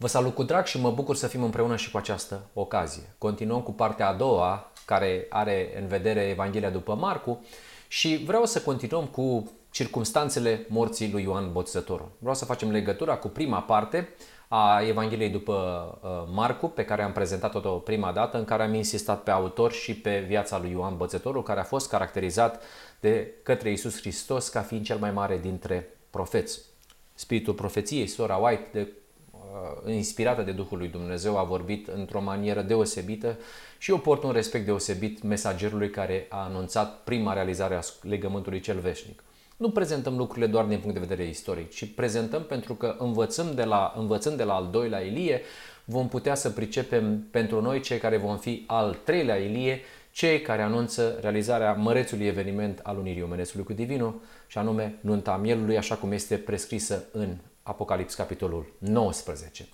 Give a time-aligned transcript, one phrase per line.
[0.00, 3.14] Vă salut cu drag și mă bucur să fim împreună și cu această ocazie.
[3.18, 7.44] Continuăm cu partea a doua, care are în vedere Evanghelia după Marcu
[7.88, 12.10] și vreau să continuăm cu circumstanțele morții lui Ioan Botezătorul.
[12.18, 14.08] Vreau să facem legătura cu prima parte
[14.48, 15.54] a Evangheliei după
[16.02, 19.94] uh, Marcu, pe care am prezentat-o prima dată, în care am insistat pe autor și
[19.94, 22.62] pe viața lui Ioan Bățătorul, care a fost caracterizat
[23.00, 26.60] de către Isus Hristos ca fiind cel mai mare dintre profeți.
[27.14, 29.07] Spiritul profeției, sora White, de Uh,
[29.86, 33.36] inspirată de Duhul lui Dumnezeu, a vorbit într-o manieră deosebită
[33.78, 38.78] și eu port un respect deosebit mesagerului care a anunțat prima realizare a legământului cel
[38.78, 39.22] veșnic.
[39.56, 43.64] Nu prezentăm lucrurile doar din punct de vedere istoric, ci prezentăm pentru că învățăm de
[43.64, 45.40] la, învățând de la al doilea Ilie,
[45.84, 49.80] vom putea să pricepem pentru noi, cei care vom fi al treilea Ilie,
[50.10, 55.76] cei care anunță realizarea mărețului eveniment al unirii omenescului cu divinul, și anume nunta mielului,
[55.76, 57.36] așa cum este prescrisă în
[57.68, 59.66] Apocalips, capitolul 19.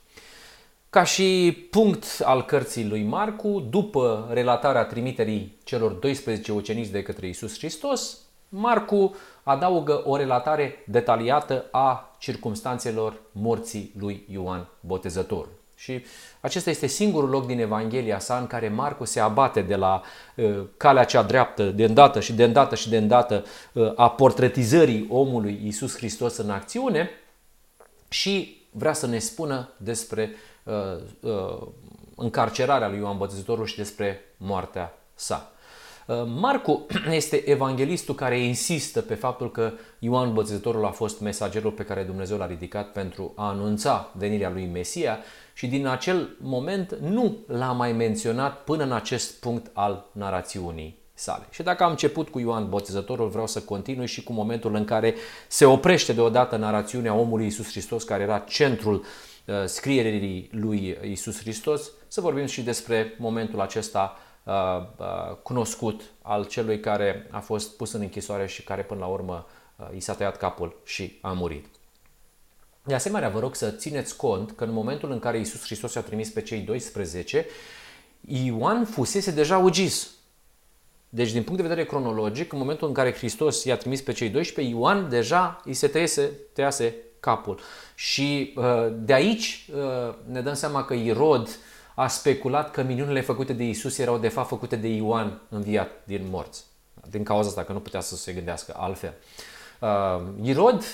[0.91, 7.28] Ca și punct al cărții lui Marcu, după relatarea trimiterii celor 12 ucenici de către
[7.28, 15.48] Isus Hristos, Marcu adaugă o relatare detaliată a circumstanțelor morții lui Ioan Botezător.
[15.75, 16.05] Și
[16.41, 20.03] acesta este singurul loc din Evanghelia sa în care Marcu se abate de la
[20.37, 25.06] uh, calea cea dreaptă, de îndată și de îndată și de îndată uh, a portretizării
[25.11, 27.11] omului Isus Hristos în acțiune
[28.15, 30.31] și vrea să ne spună despre
[30.65, 30.75] uh,
[31.20, 31.67] uh,
[32.17, 35.53] încarcerarea lui Ioan Botezătorul și despre moartea sa.
[36.06, 41.84] Uh, Marcu este evanghelistul care insistă pe faptul că Ioan Botezătorul a fost mesagerul pe
[41.84, 45.19] care Dumnezeu l-a ridicat pentru a anunța venirea lui Mesia
[45.55, 51.47] și din acel moment nu l-a mai menționat până în acest punct al narațiunii sale.
[51.51, 55.15] Și dacă am început cu Ioan Botezătorul, vreau să continui și cu momentul în care
[55.48, 61.91] se oprește deodată narațiunea omului Isus Hristos, care era centrul uh, scrierii lui Isus Hristos,
[62.09, 64.53] să vorbim și despre momentul acesta uh,
[64.97, 69.47] uh, cunoscut al celui care a fost pus în închisoare și care până la urmă
[69.77, 71.67] uh, i s-a tăiat capul și a murit.
[72.83, 76.00] De asemenea, vă rog să țineți cont că în momentul în care Isus Hristos a
[76.00, 77.47] trimis pe cei 12,
[78.21, 80.13] Ioan fusese deja ucis.
[81.14, 84.28] Deci, din punct de vedere cronologic, în momentul în care Hristos i-a trimis pe cei
[84.28, 87.60] 12, Ioan deja îi se tăiese, tăiase capul.
[87.94, 88.64] Și uh,
[88.94, 91.48] de aici uh, ne dăm seama că Irod
[91.94, 96.26] a speculat că minunile făcute de Isus erau de fapt făcute de Ioan înviat din
[96.30, 96.64] morți.
[97.10, 99.14] Din cauza asta că nu putea să se gândească altfel.
[99.81, 100.84] Uh, Irod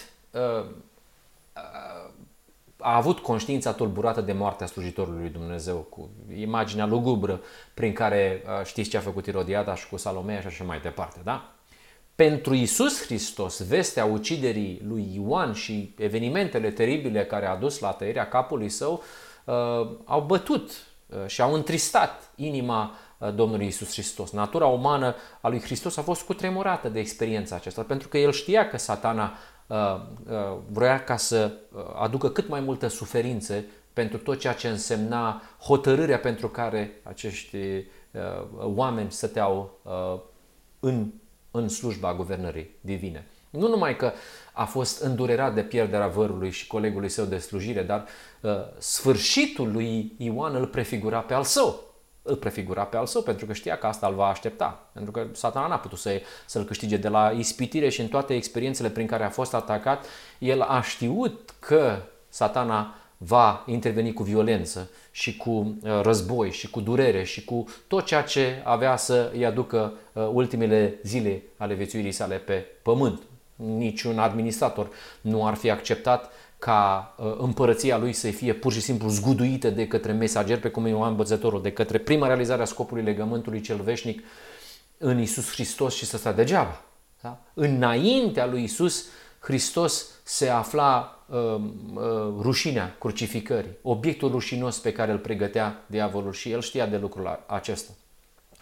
[2.80, 7.40] a avut conștiința tulburată de moartea slujitorului lui Dumnezeu, cu imaginea lugubră
[7.74, 11.54] prin care știți ce a făcut Irodiada și cu Salomea și așa mai departe, da?
[12.20, 18.28] Pentru Isus Hristos, vestea uciderii lui Ioan și evenimentele teribile care a dus la tăierea
[18.28, 19.02] capului său
[19.44, 19.54] uh,
[20.04, 20.70] au bătut
[21.06, 24.30] uh, și au întristat inima uh, Domnului Isus Hristos.
[24.30, 28.68] Natura umană a lui Hristos a fost cutremurată de experiența aceasta, pentru că el știa
[28.68, 29.32] că satana
[29.70, 29.76] Uh,
[30.30, 35.42] uh, vrea ca să uh, aducă cât mai multă suferință pentru tot ceea ce însemna
[35.60, 37.56] hotărârea pentru care acești
[38.58, 39.78] oameni stăteau
[40.80, 41.06] în,
[41.50, 43.26] în slujba guvernării divine.
[43.50, 44.12] Nu numai că
[44.52, 48.06] a fost îndurerat de pierderea vărului și colegului său de slujire, dar
[48.40, 51.89] uh, sfârșitul lui Ioan îl prefigura pe al său
[52.30, 54.86] îl prefigura pe al său pentru că știa că asta îl va aștepta.
[54.92, 58.90] Pentru că satana n-a putut să, să-l câștige de la ispitire și în toate experiențele
[58.90, 60.06] prin care a fost atacat,
[60.38, 61.96] el a știut că
[62.28, 68.04] satana va interveni cu violență și cu uh, război și cu durere și cu tot
[68.04, 73.22] ceea ce avea să îi aducă uh, ultimele zile ale viețuirii sale pe pământ.
[73.56, 79.08] Niciun administrator nu ar fi acceptat ca uh, împărăția lui să fie pur și simplu
[79.08, 83.02] zguduită de către mesager, pe cum e Ioan Bățătorul, de către prima realizare a scopului
[83.02, 84.22] legământului cel veșnic
[84.98, 86.82] în Isus Hristos și să stea degeaba.
[87.20, 87.38] Da?
[87.54, 89.04] Înaintea lui Isus
[89.38, 91.62] Hristos se afla uh, uh,
[92.40, 97.92] rușinea crucificării, obiectul rușinos pe care îl pregătea diavolul și el știa de lucrul acesta.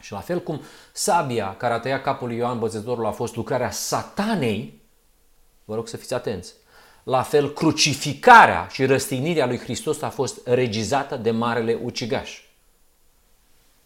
[0.01, 0.61] Și la fel cum
[0.93, 4.81] sabia care a tăiat capul lui Ioan Bățătorul a fost lucrarea satanei,
[5.65, 6.55] vă rog să fiți atenți,
[7.09, 12.41] la fel, crucificarea și răstignirea lui Hristos a fost regizată de marele ucigaș.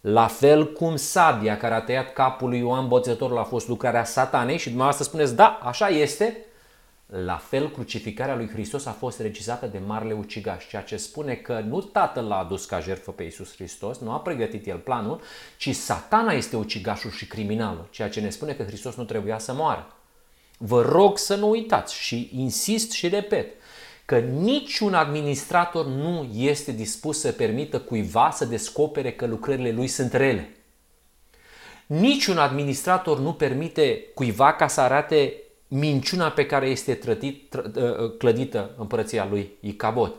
[0.00, 4.58] La fel cum sabia care a tăiat capul lui Ioan Botezătorul a fost lucrarea satanei
[4.58, 6.36] și dumneavoastră spuneți, da, așa este,
[7.06, 11.64] la fel crucificarea lui Hristos a fost regizată de marele ucigaș, ceea ce spune că
[11.68, 15.20] nu tatăl l-a adus ca jertfă pe Iisus Hristos, nu a pregătit el planul,
[15.56, 19.52] ci satana este ucigașul și criminalul, ceea ce ne spune că Hristos nu trebuia să
[19.52, 19.86] moară.
[20.64, 23.54] Vă rog să nu uitați și insist și repet
[24.04, 30.12] că niciun administrator nu este dispus să permită cuiva să descopere că lucrările lui sunt
[30.12, 30.56] rele.
[31.86, 35.34] Niciun administrator nu permite cuiva ca să arate
[35.68, 40.14] minciuna pe care este trătit, tră, ă, ă, clădită împărăția lui Icabod.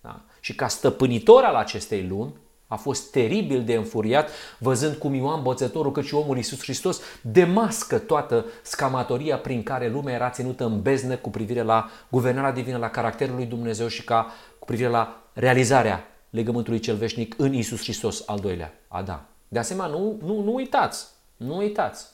[0.00, 0.24] Da?
[0.40, 2.34] Și ca stăpânitor al acestei lumi,
[2.70, 7.98] a fost teribil de înfuriat văzând cum Ioan Bățătorul, cât și omul Iisus Hristos, demască
[7.98, 12.90] toată scamatoria prin care lumea era ținută în beznă cu privire la guvernarea divină, la
[12.90, 18.22] caracterul lui Dumnezeu și ca, cu privire la realizarea legământului cel veșnic în Iisus Hristos,
[18.26, 19.20] al doilea, Adam.
[19.48, 21.06] De asemenea, nu, nu, nu uitați,
[21.36, 22.06] nu uitați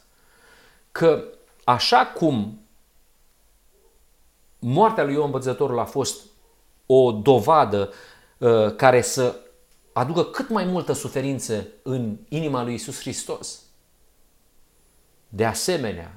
[0.92, 1.24] că
[1.64, 2.60] așa cum
[4.58, 6.24] moartea lui Ioan Bățătorul a fost
[6.86, 7.92] o dovadă
[8.38, 9.40] uh, care să
[9.98, 13.62] aducă cât mai multă suferință în inima lui Isus Hristos.
[15.28, 16.14] De asemenea,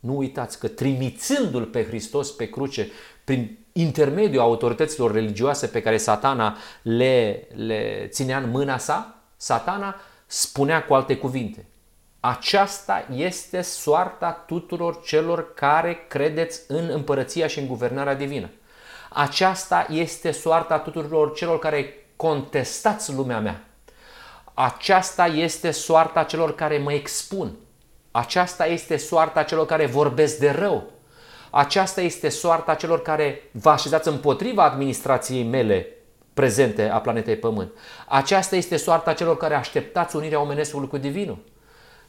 [0.00, 2.90] nu uitați că trimițându-L pe Hristos pe cruce,
[3.24, 9.96] prin intermediul autorităților religioase pe care satana le, le ținea în mâna sa, satana
[10.26, 11.66] spunea cu alte cuvinte,
[12.20, 18.50] aceasta este soarta tuturor celor care credeți în împărăția și în guvernarea divină.
[19.08, 23.64] Aceasta este soarta tuturor celor care contestați lumea mea.
[24.54, 27.56] Aceasta este soarta celor care mă expun.
[28.10, 30.90] Aceasta este soarta celor care vorbesc de rău.
[31.50, 35.86] Aceasta este soarta celor care vă așezați împotriva administrației mele
[36.34, 37.70] prezente a planetei Pământ.
[38.08, 41.38] Aceasta este soarta celor care așteptați unirea omenescului cu Divinul.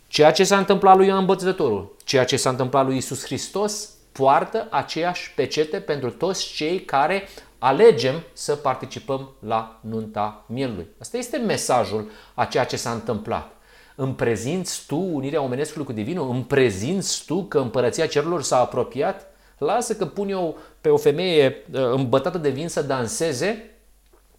[0.08, 4.68] Ceea ce s-a întâmplat lui Ioan Bătătorul, ceea ce s-a întâmplat lui Isus Hristos, poartă
[4.70, 7.28] aceeași pecete pentru toți cei care
[7.60, 10.88] alegem să participăm la nunta mielului.
[11.00, 13.52] Asta este mesajul a ceea ce s-a întâmplat.
[13.96, 16.30] Îmi prezinți tu unirea omenescului cu divinul?
[16.30, 19.28] Îmi prezinți tu că împărăția cerurilor s-a apropiat?
[19.58, 23.76] Lasă că pun eu pe o femeie uh, îmbătată de vin să danseze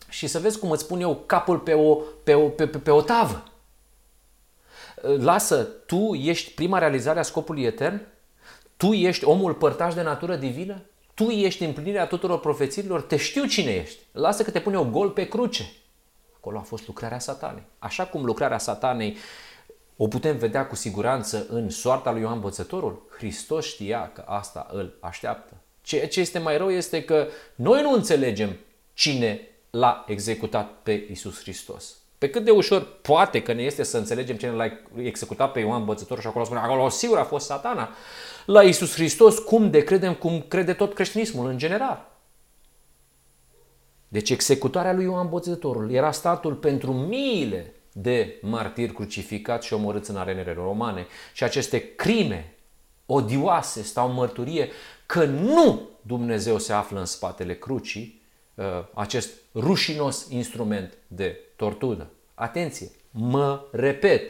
[0.08, 1.94] și să vezi cum îți pun eu capul pe o,
[2.24, 3.44] pe o, pe, pe, pe o tavă.
[5.02, 8.00] Uh, lasă, tu ești prima realizare a scopului etern?
[8.76, 10.82] Tu ești omul părtaș de natură divină?
[11.14, 13.98] Tu ești împlinirea tuturor profețiilor, te știu cine ești.
[14.12, 15.72] Lasă că te pune o gol pe cruce.
[16.36, 17.62] Acolo a fost lucrarea satanei.
[17.78, 19.16] Așa cum lucrarea satanei
[20.02, 24.96] o putem vedea cu siguranță în soarta lui Ioan Bățătorul, Hristos știa că asta îl
[25.00, 25.54] așteaptă.
[25.82, 28.56] Ceea ce este mai rău este că noi nu înțelegem
[28.94, 29.40] cine
[29.70, 31.99] l-a executat pe Isus Hristos.
[32.20, 34.70] Pe cât de ușor poate că ne este să înțelegem cine l-a
[35.02, 37.88] executat pe Ioan Bățătorul și acolo spune, acolo sigur a fost satana
[38.46, 42.10] la Isus Hristos, cum de credem, cum crede tot creștinismul în general.
[44.08, 50.16] Deci executarea lui Ioan Botezătorul era statul pentru miile de martiri crucificați și omorâți în
[50.16, 51.06] arenele romane.
[51.32, 52.54] Și aceste crime
[53.06, 54.68] odioase stau în mărturie
[55.06, 58.22] că nu Dumnezeu se află în spatele crucii,
[58.54, 58.64] uh,
[58.94, 62.10] acest rușinos instrument de tortură.
[62.34, 64.22] Atenție, mă repet,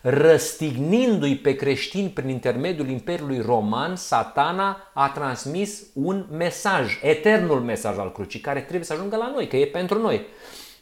[0.00, 8.12] răstignindu-i pe creștini prin intermediul Imperiului Roman, satana a transmis un mesaj, eternul mesaj al
[8.12, 10.26] crucii, care trebuie să ajungă la noi, că e pentru noi.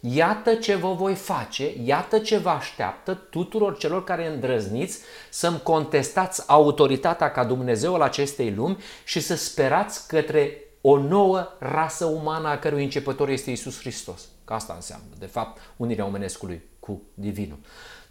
[0.01, 4.99] Iată ce vă voi face, iată ce vă așteaptă tuturor celor care îndrăzniți
[5.31, 12.05] să-mi contestați autoritatea ca Dumnezeu al acestei lumi și să sperați către o nouă rasă
[12.05, 14.29] umană a cărui începător este Isus Hristos.
[14.51, 17.59] Că asta înseamnă, de fapt, unirea omenescului cu Divinul.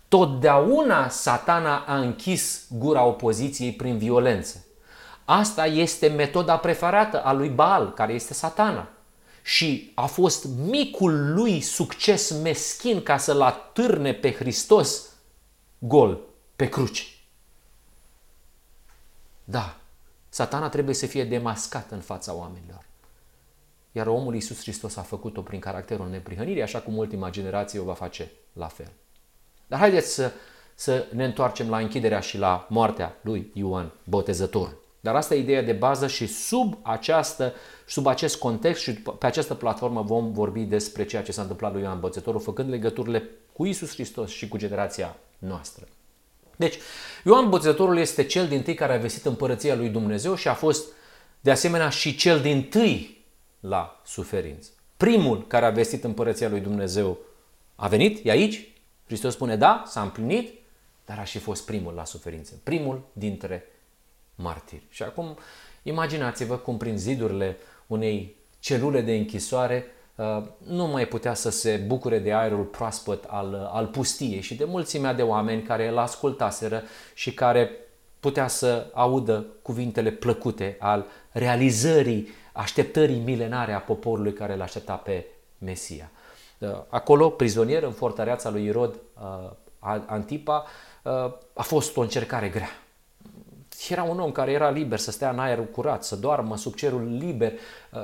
[0.07, 4.65] Totdeauna satana a închis gura opoziției prin violență.
[5.25, 8.89] Asta este metoda preferată a lui Baal, care este satana.
[9.43, 15.05] Și a fost micul lui succes meschin ca să-l atârne pe Hristos
[15.79, 16.19] gol
[16.55, 17.03] pe cruce.
[19.43, 19.75] Da,
[20.29, 22.88] satana trebuie să fie demascat în fața oamenilor.
[23.91, 27.93] Iar omul Iisus Hristos a făcut-o prin caracterul neprihănirii, așa cum ultima generație o va
[27.93, 28.91] face la fel.
[29.67, 30.31] Dar haideți să,
[30.75, 34.75] să ne întoarcem la închiderea și la moartea lui Ioan Botezător.
[34.99, 37.53] Dar asta e ideea de bază și sub, această,
[37.87, 41.81] sub acest context și pe această platformă vom vorbi despre ceea ce s-a întâmplat lui
[41.81, 45.87] Ioan Botezătorul, făcând legăturile cu Isus Hristos și cu generația noastră.
[46.55, 46.75] Deci,
[47.25, 50.87] Ioan Botezătorul este cel din tâi care a vestit împărăția lui Dumnezeu și a fost
[51.39, 53.18] de asemenea și cel din tâi
[53.59, 54.69] la suferință.
[54.97, 57.17] Primul care a vestit împărăția lui Dumnezeu
[57.75, 58.67] a venit, e aici,
[59.05, 60.53] Hristos spune, da, s-a împlinit,
[61.05, 63.65] dar a și fost primul la suferință, primul dintre
[64.35, 64.83] martiri.
[64.89, 65.37] Și acum
[65.83, 69.85] imaginați-vă cum prin zidurile unei celule de închisoare
[70.15, 74.63] uh, nu mai putea să se bucure de aerul proaspăt al, al pustiei și de
[74.63, 77.71] mulțimea de oameni care îl ascultaseră și care
[78.19, 82.27] putea să audă cuvintele plăcute al realizării
[82.59, 85.25] așteptării milenare a poporului care îl aștepta pe
[85.57, 86.11] Mesia.
[86.57, 89.51] Uh, acolo, prizonier în fortăreața lui Irod uh,
[90.05, 90.65] Antipa,
[91.03, 91.11] uh,
[91.53, 92.69] a fost o încercare grea.
[93.89, 97.17] Era un om care era liber să stea în aer curat, să doarmă sub cerul
[97.17, 97.53] liber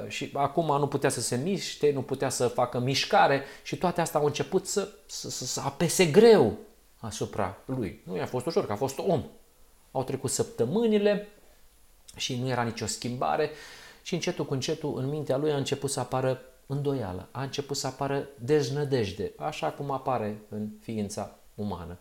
[0.07, 4.19] și acum nu putea să se miște, nu putea să facă mișcare și toate astea
[4.19, 6.57] au început să, să, să, să apese greu
[6.97, 8.01] asupra lui.
[8.03, 9.23] Nu i-a fost ușor, că a fost om.
[9.91, 11.27] Au trecut săptămânile
[12.15, 13.49] și nu era nicio schimbare
[14.05, 17.87] și încetul cu încetul în mintea lui a început să apară îndoială, a început să
[17.87, 21.97] apară deznădejde, așa cum apare în ființa umană.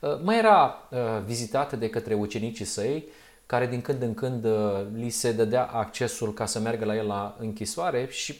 [0.00, 3.04] Uh, mai era uh, vizitată de către ucenicii săi,
[3.46, 7.06] care din când în când uh, li se dădea accesul ca să meargă la el
[7.06, 8.34] la închisoare și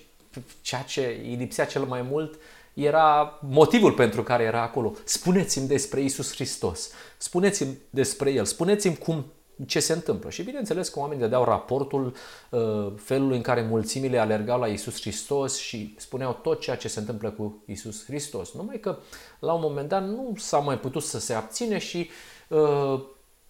[0.61, 2.39] ceea ce îi lipsea cel mai mult
[2.75, 4.95] era motivul pentru care era acolo.
[5.05, 9.25] Spuneți-mi despre Isus Hristos, spuneți-mi despre El, spuneți-mi cum
[9.67, 10.31] ce se întâmplă.
[10.31, 12.15] Și bineînțeles că oamenii dădeau raportul
[12.51, 16.99] uh, felului în care mulțimile alergau la Isus Hristos și spuneau tot ceea ce se
[16.99, 18.53] întâmplă cu Isus Hristos.
[18.53, 18.99] Numai că
[19.39, 22.11] la un moment dat nu s-au mai putut să se abține și
[22.49, 23.01] uh,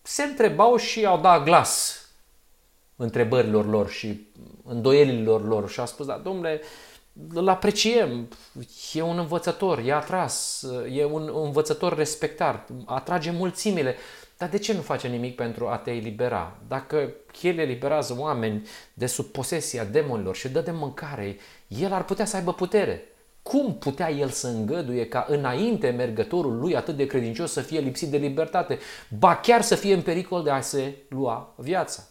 [0.03, 2.03] se întrebau și au dat glas
[2.97, 4.27] întrebărilor lor și
[4.65, 6.61] îndoielilor lor și a spus, da, domnule,
[7.35, 8.29] îl apreciem,
[8.93, 13.97] e un învățător, e atras, e un învățător respectat, atrage mulțimile,
[14.39, 16.57] dar de ce nu face nimic pentru a te elibera?
[16.69, 22.25] Dacă El eliberează oameni de sub posesia demonilor și dă de mâncare, El ar putea
[22.25, 23.03] să aibă putere.
[23.43, 28.09] Cum putea El să îngăduie ca înainte mergătorul lui atât de credincios să fie lipsit
[28.09, 28.79] de libertate,
[29.19, 32.03] ba chiar să fie în pericol de a se lua viața?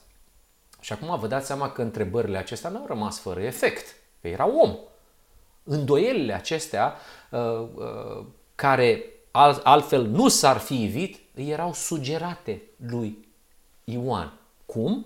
[0.79, 4.47] Și acum vă dați seama că întrebările acestea nu au rămas fără efect, că era
[4.47, 4.75] om.
[5.63, 6.95] Îndoielile acestea
[7.29, 9.03] uh, uh, care
[9.63, 13.27] altfel nu s-ar fi ivit, erau sugerate lui
[13.83, 14.33] Ioan.
[14.65, 15.05] Cum?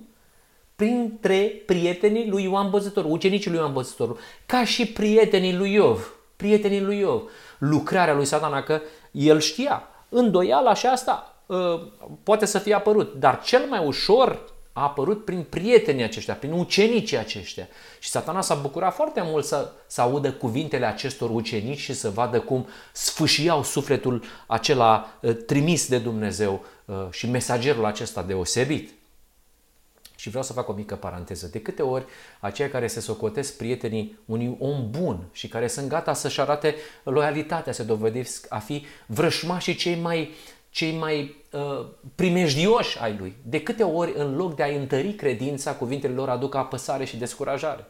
[0.75, 6.81] Printre prietenii lui Ioan Băzător, ucenicii lui Ioan Băzător, ca și prietenii lui Iov, prietenii
[6.81, 7.29] lui Iov.
[7.57, 11.81] Lucrarea lui satana că el știa, îndoiala și asta uh,
[12.23, 17.17] poate să fie apărut, dar cel mai ușor a apărut prin prietenii aceștia, prin ucenicii
[17.17, 17.67] aceștia.
[17.99, 22.39] Și satana s-a bucurat foarte mult să, să audă cuvintele acestor ucenici și să vadă
[22.39, 28.91] cum sfâșiau sufletul acela uh, trimis de Dumnezeu uh, și mesagerul acesta deosebit.
[30.15, 31.47] Și vreau să fac o mică paranteză.
[31.47, 32.05] De câte ori
[32.39, 37.73] aceia care se socotesc prietenii unui om bun și care sunt gata să-și arate loialitatea,
[37.73, 40.33] se dovedesc a fi vrășmașii cei mai
[40.71, 41.85] cei mai uh,
[42.15, 43.35] primejdioși ai lui.
[43.43, 47.85] De câte ori, în loc de a întări credința, cuvintele lor aduc apăsare și descurajare.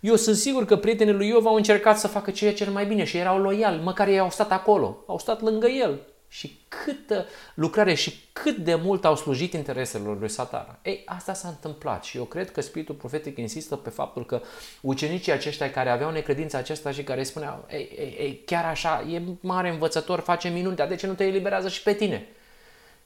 [0.00, 3.04] Eu sunt sigur că prietenii lui Iov au încercat să facă ceea cel mai bine
[3.04, 6.00] și erau loiali, măcar ei au stat acolo, au stat lângă el
[6.32, 10.78] și câtă lucrare și cât de mult au slujit intereselor lui satana.
[10.82, 14.40] Ei, asta s-a întâmplat și eu cred că Spiritul Profetic insistă pe faptul că
[14.80, 19.22] ucenicii aceștia care aveau necredința aceasta și care spuneau, ei, ei, ei, chiar așa, e
[19.40, 22.26] mare învățător, face minuni, dar de ce nu te eliberează și pe tine?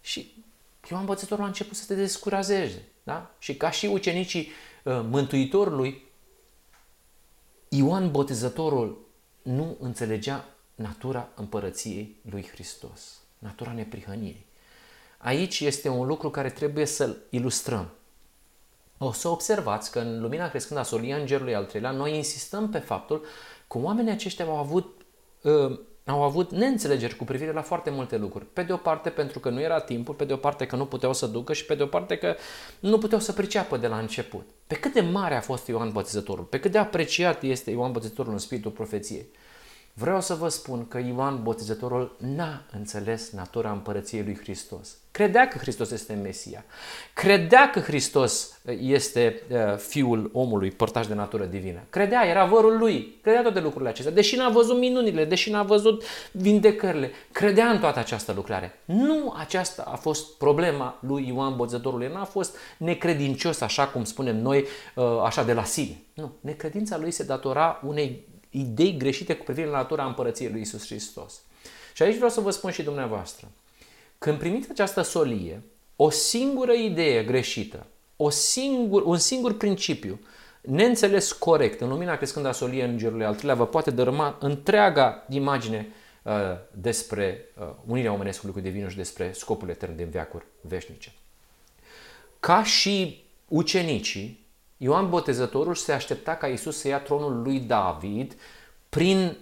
[0.00, 0.44] Și
[0.90, 2.82] eu învățătorul a început să te descurajeze.
[3.02, 3.30] Da?
[3.38, 4.50] Și ca și ucenicii
[4.82, 6.04] uh, Mântuitorului,
[7.68, 9.06] Ioan Botezătorul
[9.42, 14.46] nu înțelegea natura împărăției lui Hristos, natura neprihănirii.
[15.18, 17.90] Aici este un lucru care trebuie să-l ilustrăm.
[18.98, 22.78] O să observați că în lumina crescând a solia îngerului al treilea, noi insistăm pe
[22.78, 23.24] faptul
[23.68, 25.00] că oamenii aceștia au avut,
[25.42, 28.46] uh, au avut neînțelegeri cu privire la foarte multe lucruri.
[28.52, 30.86] Pe de o parte pentru că nu era timpul, pe de o parte că nu
[30.86, 32.36] puteau să ducă și pe de o parte că
[32.80, 34.46] nu puteau să priceapă de la început.
[34.66, 38.32] Pe cât de mare a fost Ioan Botezătorul, pe cât de apreciat este Ioan Botezătorul
[38.32, 39.26] în spiritul profeției.
[39.96, 44.96] Vreau să vă spun că Ioan Botezătorul n-a înțeles natura împărăției lui Hristos.
[45.10, 46.64] Credea că Hristos este Mesia.
[47.12, 51.80] Credea că Hristos este uh, Fiul omului părtaș de natură divină.
[51.90, 53.18] Credea, era vărul lui.
[53.22, 54.14] Credea toate lucrurile acestea.
[54.14, 58.78] Deși n-a văzut minunile, deși n-a văzut vindecările, credea în toată această lucrare.
[58.84, 62.10] Nu aceasta a fost problema lui Ioan Botezătorul.
[62.12, 66.02] n-a fost necredincios, așa cum spunem noi, uh, așa de la sine.
[66.14, 66.32] Nu.
[66.40, 71.40] Necredința lui se datora unei idei greșite cu privire la natura împărăției lui Isus Hristos.
[71.94, 73.48] Și aici vreau să vă spun și dumneavoastră.
[74.18, 75.62] Când primiți această solie,
[75.96, 80.20] o singură idee greșită, o singur, un singur principiu,
[80.60, 85.88] neînțeles corect, în lumina crescând a solie îngerului al treilea, vă poate dărâma întreaga imagine
[86.22, 86.32] uh,
[86.70, 91.12] despre uh, unirea omenescului cu divinul și despre scopul etern din veacuri veșnice.
[92.40, 94.43] Ca și ucenicii,
[94.84, 98.36] Ioan Botezătorul se aștepta ca Isus să ia tronul lui David
[98.88, 99.36] prin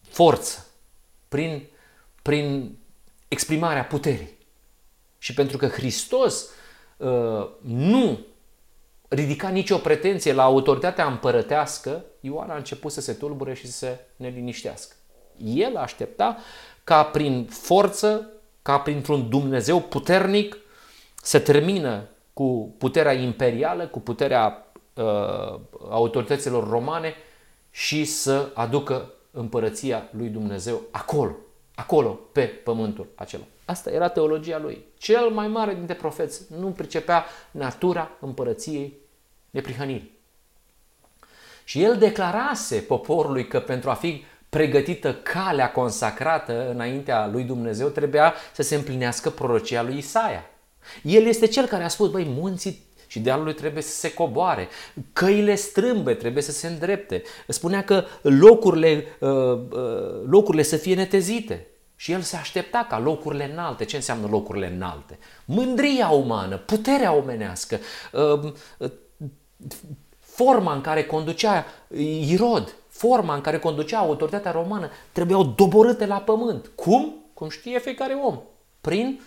[0.00, 0.66] forță,
[1.28, 1.66] prin,
[2.22, 2.76] prin
[3.28, 4.36] exprimarea puterii.
[5.18, 6.48] Și pentru că Hristos
[6.96, 8.18] uh, nu
[9.08, 14.00] ridica nicio pretenție la autoritatea împărătească, Ioan a început să se tulbure și să se
[14.16, 14.94] neliniștească.
[15.44, 16.36] El aștepta
[16.84, 18.30] ca prin forță,
[18.62, 20.56] ca printr-un Dumnezeu puternic,
[21.22, 22.08] să termină
[22.38, 27.14] cu puterea imperială, cu puterea uh, autorităților romane
[27.70, 31.36] și să aducă împărăția lui Dumnezeu acolo,
[31.74, 33.42] acolo, pe pământul acela.
[33.64, 34.84] Asta era teologia lui.
[34.98, 38.96] Cel mai mare dintre profeți nu pricepea natura împărăției
[39.50, 40.18] neprihănirii.
[41.64, 48.34] Și el declarase poporului că pentru a fi pregătită calea consacrată înaintea lui Dumnezeu trebuia
[48.52, 50.50] să se împlinească prorocia lui Isaia.
[51.02, 54.68] El este cel care a spus, băi, munții și dealului trebuie să se coboare,
[55.12, 57.22] căile strâmbe trebuie să se îndrepte.
[57.48, 61.66] Spunea că locurile, uh, uh, locurile să fie netezite.
[61.96, 65.18] Și el se aștepta ca locurile înalte, ce înseamnă locurile înalte?
[65.44, 67.78] Mândria umană, puterea omenească,
[68.12, 68.52] uh,
[70.20, 71.66] forma în care conducea
[72.20, 76.70] Irod, forma în care conducea autoritatea romană, trebuiau doborâte la pământ.
[76.74, 77.14] Cum?
[77.34, 78.40] Cum știe fiecare om.
[78.80, 79.20] Prin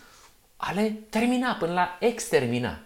[0.64, 2.80] a le termina, până la extermina.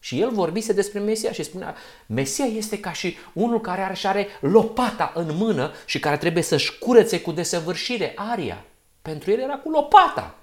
[0.00, 1.74] Și el vorbise despre Mesia și spunea,
[2.06, 6.42] Mesia este ca și unul care are și are lopata în mână și care trebuie
[6.42, 8.64] să-și curețe cu desăvârșire aria.
[9.02, 10.34] Pentru el era cu lopata.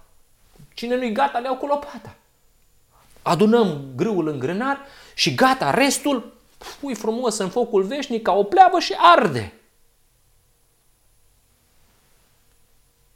[0.74, 2.16] Cine nu-i gata, le cu lopata.
[3.22, 4.80] Adunăm grâul în grânar
[5.14, 6.34] și gata, restul
[6.80, 9.54] pui frumos în focul veșnic ca o pleavă și arde.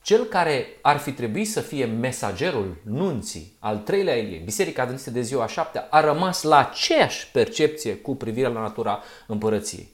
[0.10, 5.22] Cel care ar fi trebuit să fie mesagerul nunții, al treilea Elie, Biserica Adventistă de
[5.22, 9.90] ziua șaptea, a rămas la aceeași percepție cu privire la natura împărăției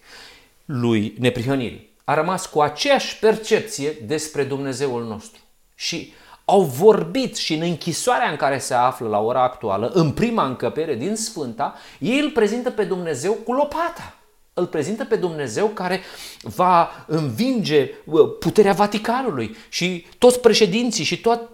[0.66, 1.90] lui neprihănirii.
[2.04, 5.42] A rămas cu aceeași percepție despre Dumnezeul nostru.
[5.74, 6.14] Și
[6.46, 10.96] au vorbit și în închisoarea în care se află la ora actuală, în prima încăpere
[10.96, 14.15] din Sfânta, ei îl prezintă pe Dumnezeu cu lopata.
[14.58, 16.02] Îl prezintă pe Dumnezeu care
[16.42, 17.86] va învinge
[18.40, 21.50] puterea Vaticanului și toți președinții și tot,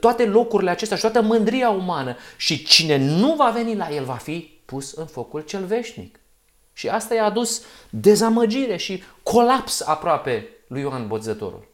[0.00, 2.16] toate locurile acestea și toată mândria umană.
[2.36, 6.20] Și cine nu va veni la el va fi pus în focul cel veșnic.
[6.72, 11.68] Și asta i-a adus dezamăgire și colaps aproape lui Ioan Botezătorul.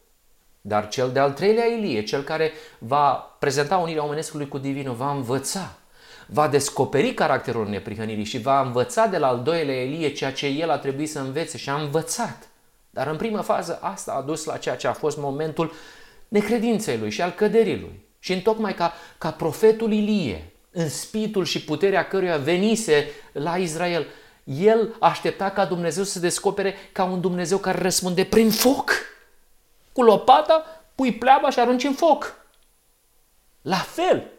[0.60, 5.78] Dar cel de-al treilea Ilie, cel care va prezenta unirea omenescului cu divinul, va învăța,
[6.32, 10.70] va descoperi caracterul neprihănirii și va învăța de la al doilea Elie ceea ce el
[10.70, 12.48] a trebuit să învețe și a învățat.
[12.90, 15.72] Dar în primă fază asta a dus la ceea ce a fost momentul
[16.28, 18.04] necredinței lui și al căderii lui.
[18.18, 24.06] Și întocmai ca, ca profetul Ilie, în spitul și puterea căruia venise la Israel,
[24.44, 28.90] el aștepta ca Dumnezeu să se descopere ca un Dumnezeu care răspunde prin foc
[29.92, 30.64] cu lopata
[30.94, 32.34] pui pleaba și arunci în foc.
[33.62, 34.30] La fel,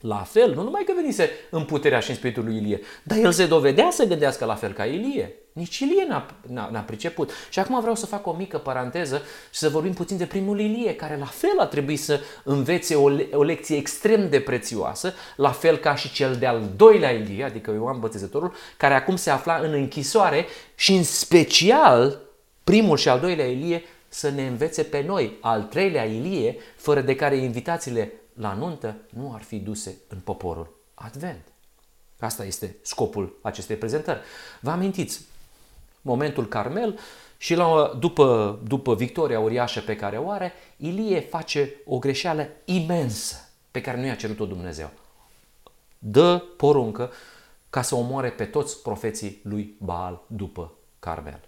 [0.00, 3.32] la fel, nu numai că venise în puterea și în spiritul lui Ilie, dar el
[3.32, 5.34] se dovedea să gândească la fel ca Ilie.
[5.52, 7.30] Nici Ilie n-a, n-a, n-a priceput.
[7.50, 10.94] Și acum vreau să fac o mică paranteză și să vorbim puțin de primul Ilie,
[10.94, 15.50] care la fel a trebuit să învețe o, le- o lecție extrem de prețioasă, la
[15.50, 19.72] fel ca și cel de-al doilea Ilie, adică Ioan Bătezătorul, care acum se afla în
[19.72, 22.20] închisoare și în special
[22.64, 27.14] primul și al doilea Ilie să ne învețe pe noi, al treilea Ilie, fără de
[27.14, 31.42] care invitațiile la nuntă nu ar fi duse în poporul Advent.
[32.18, 34.20] Asta este scopul acestei prezentări.
[34.60, 35.24] Vă amintiți,
[36.02, 36.98] momentul Carmel
[37.38, 43.48] și la, după, după victoria uriașă pe care o are, Ilie face o greșeală imensă
[43.70, 44.90] pe care nu i-a cerut-o Dumnezeu.
[45.98, 47.12] Dă poruncă
[47.70, 51.40] ca să omoare pe toți profeții lui Baal după Carmel.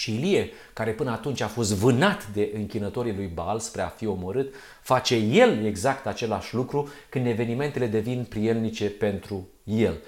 [0.00, 4.06] Și Ilie, care până atunci a fost vânat de închinătorii lui Baal spre a fi
[4.06, 9.98] omorât, face el exact același lucru când evenimentele devin prielnice pentru el.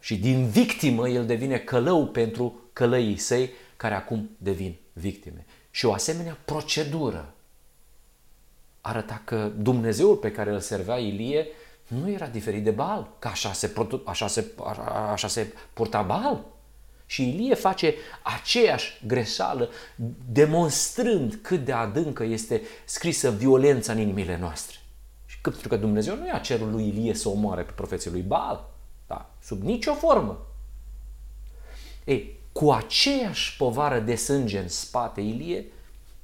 [0.00, 5.46] Și din victimă el devine călău pentru călăii săi care acum devin victime.
[5.70, 7.34] Și o asemenea procedură
[8.80, 11.46] arăta că Dumnezeul pe care îl servea Ilie
[11.88, 14.46] nu era diferit de Baal, că așa se, așa se,
[15.10, 16.44] așa se purta Baal.
[17.06, 19.70] Și Ilie face aceeași greșeală,
[20.32, 24.76] demonstrând cât de adâncă este scrisă violența în inimile noastre.
[25.26, 28.22] Și că, pentru că Dumnezeu nu i-a cerut lui Ilie să omoare pe profeții lui
[28.22, 28.70] Baal,
[29.06, 30.46] da, sub nicio formă.
[32.04, 35.64] Ei, cu aceeași povară de sânge în spate, Ilie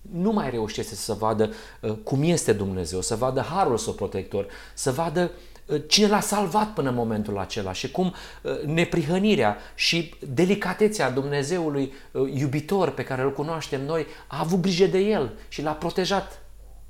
[0.00, 4.92] nu mai reușește să vadă uh, cum este Dumnezeu, să vadă harul său protector, să
[4.92, 5.49] vadă uh, Uh,
[5.86, 12.32] cine l-a salvat până în momentul acela și cum uh, neprihănirea și delicatețea Dumnezeului uh,
[12.34, 16.42] iubitor pe care îl cunoaștem noi a avut grijă de el și l-a protejat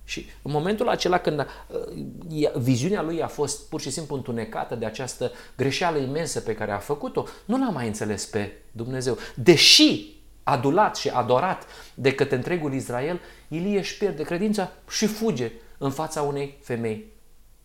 [0.05, 4.87] Și în momentul acela când uh, viziunea lui a fost pur și simplu întunecată de
[4.87, 9.19] această greșeală imensă pe care a făcut-o, nu l-a mai înțeles pe Dumnezeu.
[9.35, 15.91] Deși adulat și adorat de către întregul Israel, Ilie își pierde credința și fuge în
[15.91, 17.10] fața unei femei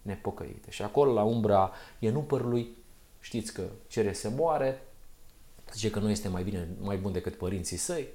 [0.05, 0.69] nepocăite.
[0.71, 2.75] Și acolo, la umbra ienupărului,
[3.19, 4.81] știți că cere să moare,
[5.73, 8.07] zice că nu este mai bine, mai bun decât părinții săi.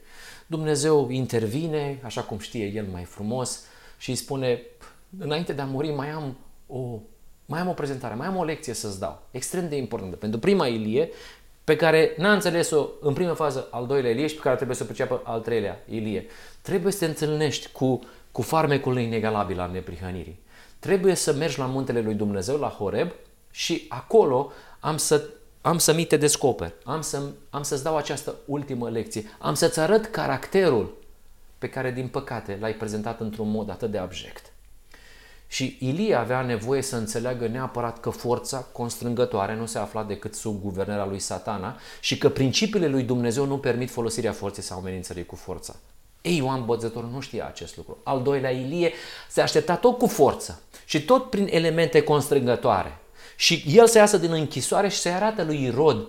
[0.46, 3.64] Dumnezeu intervine, așa cum știe el mai frumos,
[3.98, 4.62] și îi spune,
[5.18, 6.98] înainte de a muri mai am o,
[7.46, 10.16] mai am o prezentare, mai am o lecție să-ți dau, extrem de importantă.
[10.16, 11.08] Pentru prima Ilie,
[11.64, 14.84] pe care n-a înțeles-o în prima fază al doilea Ilie și pe care trebuie să
[14.84, 16.26] priceapă al treilea Ilie.
[16.62, 18.00] Trebuie să te întâlnești cu,
[18.32, 20.38] cu farmecul inegalabil al neprihănirii.
[20.80, 23.10] Trebuie să mergi la muntele lui Dumnezeu, la Horeb,
[23.50, 25.28] și acolo am să,
[25.60, 29.80] am să mi te descoper, am, să, am să-ți dau această ultimă lecție, am să-ți
[29.80, 30.98] arăt caracterul
[31.58, 34.52] pe care, din păcate, l-ai prezentat într-un mod atât de abject.
[35.46, 40.62] Și Ilie avea nevoie să înțeleagă neapărat că forța constrângătoare nu se afla decât sub
[40.62, 45.36] guvernarea lui satana și că principiile lui Dumnezeu nu permit folosirea forței sau amenințării cu
[45.36, 45.74] forța.
[46.22, 47.98] Ei, Ioan Bățătorul nu știa acest lucru.
[48.02, 48.92] Al doilea Ilie
[49.28, 52.98] se aștepta tot cu forță și tot prin elemente constrângătoare.
[53.36, 56.06] Și el să iasă din închisoare și să-i arată lui Irod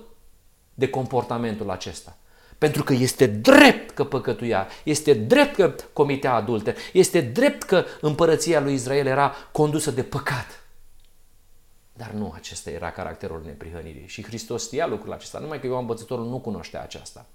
[0.74, 2.17] de comportamentul acesta.
[2.58, 8.60] Pentru că este drept că păcătuia, este drept că comitea adulte, este drept că împărăția
[8.60, 10.63] lui Israel era condusă de păcat.
[11.93, 14.08] Dar nu acesta era caracterul neprihănirii.
[14.08, 17.26] Și Hristos știa lucrul acesta, numai că Ioan Bățătorul nu cunoștea aceasta.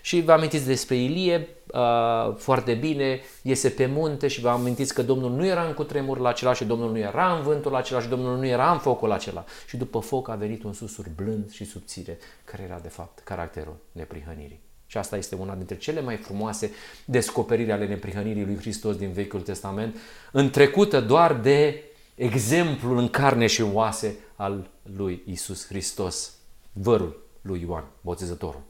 [0.00, 5.02] Și vă amintiți despre Ilie uh, foarte bine, iese pe munte și vă amintiți că
[5.02, 8.36] Domnul nu era în cutremurul acela și Domnul nu era în vântul acela și Domnul
[8.36, 9.44] nu era în focul acela.
[9.66, 13.76] Și după foc a venit un susur blând și subțire, care era de fapt caracterul
[13.92, 14.60] neprihănirii.
[14.86, 16.70] Și asta este una dintre cele mai frumoase
[17.04, 19.96] descoperiri ale neprihănirii lui Hristos din Vechiul Testament,
[20.32, 21.84] întrecută doar de
[22.14, 26.34] exemplul în carne și în oase al lui Isus Hristos,
[26.72, 28.62] vărul lui Ioan, botezătorul.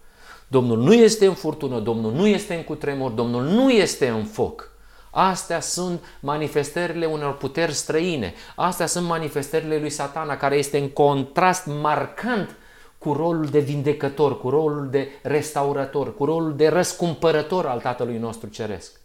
[0.50, 4.70] Domnul nu este în furtună, Domnul nu este în cutremur, Domnul nu este în foc.
[5.10, 8.34] Astea sunt manifestările unor puteri străine.
[8.56, 12.56] Astea sunt manifestările lui Satana, care este în contrast marcant
[12.98, 18.48] cu rolul de vindecător, cu rolul de restaurator, cu rolul de răscumpărător al Tatălui nostru
[18.48, 19.00] Ceresc.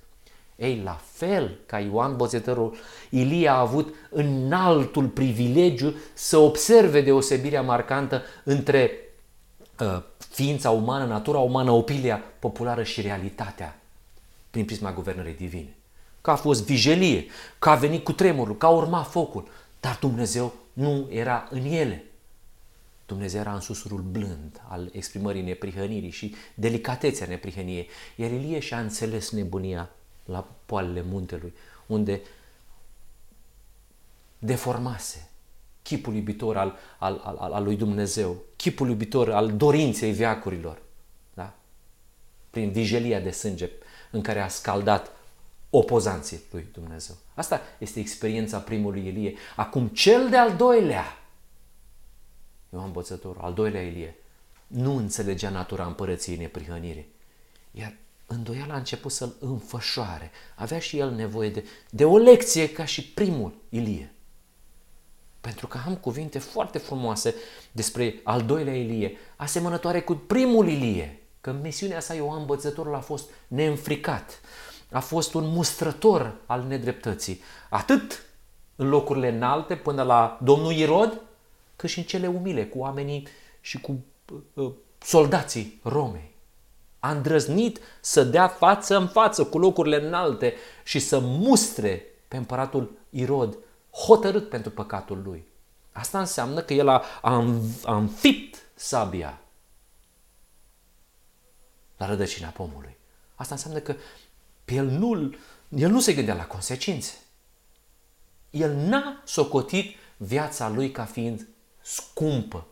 [0.56, 2.76] Ei, la fel ca Ioan Bozetărul,
[3.10, 8.92] Ilie a avut înaltul privilegiu să observe deosebirea marcantă între
[9.80, 10.02] uh,
[10.36, 13.80] ființa umană, natura umană, opilia populară și realitatea
[14.50, 15.74] prin prisma guvernării divine.
[16.22, 17.26] Că a fost vijelie,
[17.60, 19.48] că a venit cu tremurul, că a urmat focul,
[19.80, 22.04] dar Dumnezeu nu era în ele.
[23.06, 27.88] Dumnezeu era în susurul blând al exprimării neprihănirii și delicatețea neprihăniei.
[28.16, 29.90] Iar Ilie și-a înțeles nebunia
[30.26, 31.54] la poalele muntelui,
[31.86, 32.22] unde
[34.40, 35.30] deformase
[35.86, 40.82] chipul iubitor al, al, al, al lui Dumnezeu, chipul iubitor al dorinței veacurilor,
[41.34, 41.54] da?
[42.50, 43.70] prin vijelia de sânge
[44.12, 45.12] în care a scaldat
[45.70, 47.16] opozanții lui Dumnezeu.
[47.34, 49.34] Asta este experiența primului Ilie.
[49.56, 51.20] Acum cel de-al doilea,
[52.74, 54.16] Ioan Bățătorul, al doilea Ilie,
[54.68, 57.08] nu înțelegea natura împărăției neprihănirii.
[57.72, 57.94] Iar
[58.26, 60.32] îndoiala a început să-l înfășoare.
[60.56, 64.15] Avea și el nevoie de, de o lecție ca și primul Ilie.
[65.46, 67.36] Pentru că am cuvinte foarte frumoase
[67.72, 73.00] despre al doilea Ilie, asemănătoare cu primul Ilie, că în misiunea sa Ioan Bățătorul a
[73.00, 74.40] fost neînfricat,
[74.92, 78.26] a fost un mustrător al nedreptății, atât
[78.76, 81.22] în locurile înalte până la domnul Irod,
[81.76, 83.28] cât și în cele umile, cu oamenii
[83.62, 84.04] și cu
[84.54, 86.32] uh, soldații Romei.
[87.00, 90.54] A îndrăznit să dea față în față cu locurile înalte
[90.84, 93.58] și să mustre pe împăratul Irod
[94.06, 95.48] hotărât pentru păcatul lui.
[95.92, 97.54] Asta înseamnă că el a, a,
[97.84, 99.40] a înfipt sabia
[101.98, 102.98] la rădăcina pomului.
[103.36, 103.96] Asta înseamnă că
[104.66, 105.36] el nu,
[105.70, 107.14] el nu se gândea la consecințe.
[108.50, 111.48] El n-a socotit viața lui ca fiind
[111.82, 112.68] scumpă.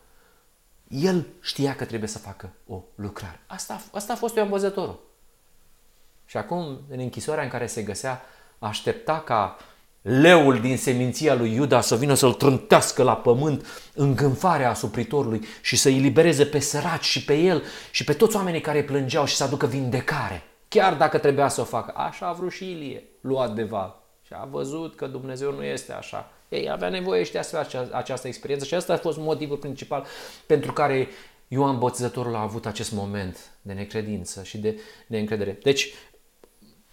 [0.88, 3.40] El știa că trebuie să facă o lucrare.
[3.48, 5.00] Asta, asta a fost eu învăzătorul.
[6.26, 8.22] Și acum, în închisoarea în care se găsea,
[8.60, 9.58] aștepta ca
[10.04, 16.00] leul din seminția lui Iuda să vină să-l trântească la pământ îngânfarea asupritorului și să-i
[16.00, 19.66] libereze pe săraci și pe el și pe toți oamenii care plângeau și să aducă
[19.66, 20.44] vindecare.
[20.68, 21.94] Chiar dacă trebuia să o facă.
[21.96, 24.02] Așa a vrut și Ilie, luat de val.
[24.26, 26.32] Și a văzut că Dumnezeu nu este așa.
[26.50, 27.42] Ei avea nevoie și de
[27.92, 30.06] această experiență și asta a fost motivul principal
[30.46, 31.08] pentru care
[31.48, 35.60] Ioan Botezătorul a avut acest moment de necredință și de neîncredere.
[35.63, 35.94] Deci,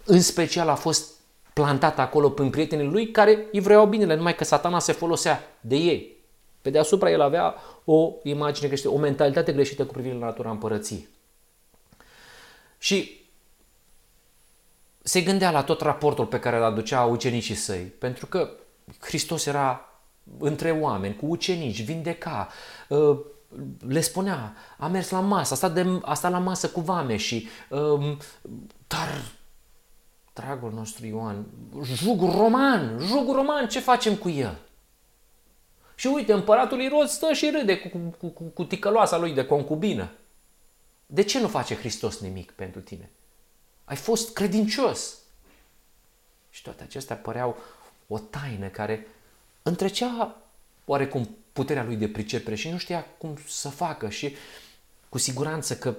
[0.05, 1.20] în special a fost
[1.53, 5.75] plantat acolo prin prietenii lui care îi vreau binele, numai că satana se folosea de
[5.75, 6.17] ei.
[6.61, 11.07] Pe deasupra el avea o imagine greșită, o mentalitate greșită cu privire la natura împărăției.
[12.77, 13.19] Și
[15.03, 18.49] se gândea la tot raportul pe care îl aducea ucenicii săi, pentru că
[18.99, 19.85] Hristos era
[20.39, 22.47] între oameni, cu ucenici, vindeca,
[22.91, 23.19] ă,
[23.87, 27.17] le spunea, a mers la masă, a stat, de, a stat la masă cu vame
[27.17, 28.17] și um,
[28.87, 29.21] dar
[30.33, 31.45] dragul nostru Ioan,
[31.83, 34.59] jugul roman, jugul roman, ce facem cu el?
[35.95, 40.11] Și uite, împăratul Irod stă și râde cu, cu, cu, cu ticăloasa lui de concubină.
[41.05, 43.09] De ce nu face Hristos nimic pentru tine?
[43.83, 45.17] Ai fost credincios.
[46.49, 47.57] Și toate acestea păreau
[48.07, 49.07] o taină care
[49.63, 50.41] întrecea
[50.85, 54.35] oarecum puterea lui de pricepere și nu știa cum să facă și
[55.09, 55.95] cu siguranță că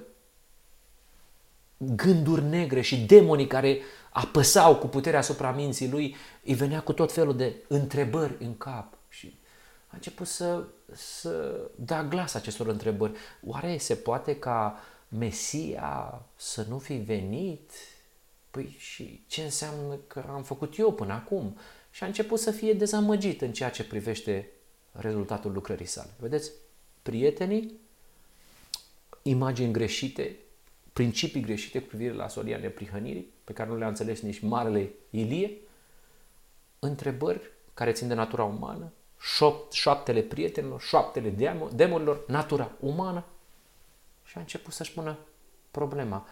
[1.77, 3.81] gânduri negre și demonii care
[4.13, 8.95] apăsau cu puterea asupra minții lui, îi venea cu tot felul de întrebări în cap
[9.09, 9.39] și
[9.87, 13.13] a început să, să dea glas acestor întrebări.
[13.47, 17.71] Oare se poate ca Mesia să nu fi venit?
[18.51, 21.59] Păi și ce înseamnă că am făcut eu până acum?
[21.91, 24.49] Și a început să fie dezamăgit în ceea ce privește
[24.93, 26.11] rezultatul lucrării sale.
[26.19, 26.51] Vedeți?
[27.03, 27.81] Prietenii,
[29.23, 30.37] imagini greșite,
[30.93, 35.57] principii greșite cu privire la solia neprihănirii, pe care nu le-a înțeles nici Marele Ilie,
[36.79, 37.41] întrebări
[37.75, 43.25] care țin de natura umană, șopt, șoaptele prietenilor, șoaptele demonilor, natura umană
[44.25, 45.19] și a început să-și pună
[45.71, 46.27] problema.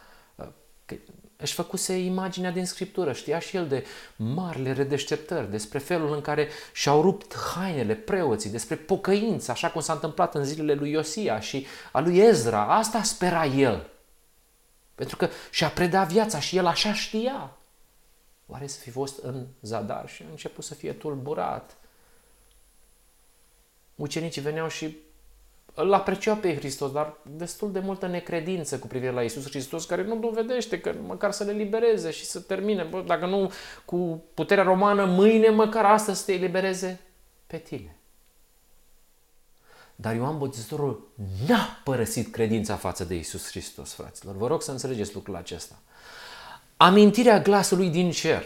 [0.85, 0.95] Că
[1.37, 3.85] își făcuse imaginea din Scriptură, știa și el de
[4.17, 9.93] marile redeșteptări, despre felul în care și-au rupt hainele preoții, despre pocăință, așa cum s-a
[9.93, 12.77] întâmplat în zilele lui Iosia și a lui Ezra.
[12.77, 13.91] Asta spera el.
[15.01, 17.57] Pentru că și-a predat viața și el așa știa.
[18.47, 21.77] Oare să fi fost în zadar și a început să fie tulburat.
[23.95, 24.97] Ucenicii veneau și
[25.75, 30.05] îl apreciau pe Hristos, dar destul de multă necredință cu privire la Isus Hristos, care
[30.05, 32.83] nu dovedește că măcar să le libereze și să termine.
[32.83, 33.53] Bă, dacă nu
[33.85, 37.01] cu puterea romană, mâine măcar astăzi să te elibereze
[37.47, 38.00] pe tine.
[40.01, 41.09] Dar Ioan Botezătorul
[41.47, 44.37] n-a părăsit credința față de Isus Hristos, fraților.
[44.37, 45.79] Vă rog să înțelegeți lucrul acesta.
[46.77, 48.45] Amintirea glasului din cer,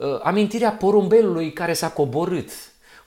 [0.00, 2.50] ă, amintirea porumbelului care s-a coborât,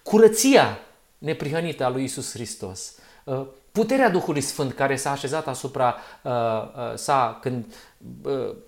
[0.04, 0.80] curăția
[1.18, 2.96] neprihănită a lui Isus Hristos,
[3.28, 5.96] ă, puterea Duhului Sfânt care s-a așezat asupra
[6.26, 7.74] ă, sa când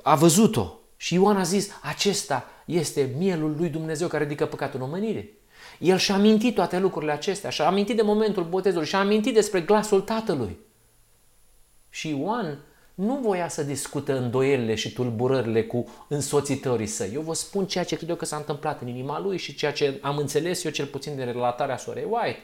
[0.04, 0.74] a văzut-o.
[0.98, 5.41] Și Ioan a zis, acesta este mielul lui Dumnezeu care ridică păcatul în omenire.
[5.82, 10.02] El și-a amintit toate lucrurile acestea, și-a amintit de momentul botezului, și-a amintit despre glasul
[10.02, 10.58] tatălui.
[11.90, 12.60] Și Ioan
[12.94, 17.12] nu voia să discută îndoielile și tulburările cu însoțitorii săi.
[17.14, 19.72] Eu vă spun ceea ce cred eu că s-a întâmplat în inima lui și ceea
[19.72, 22.40] ce am înțeles eu cel puțin din relatarea sorei White.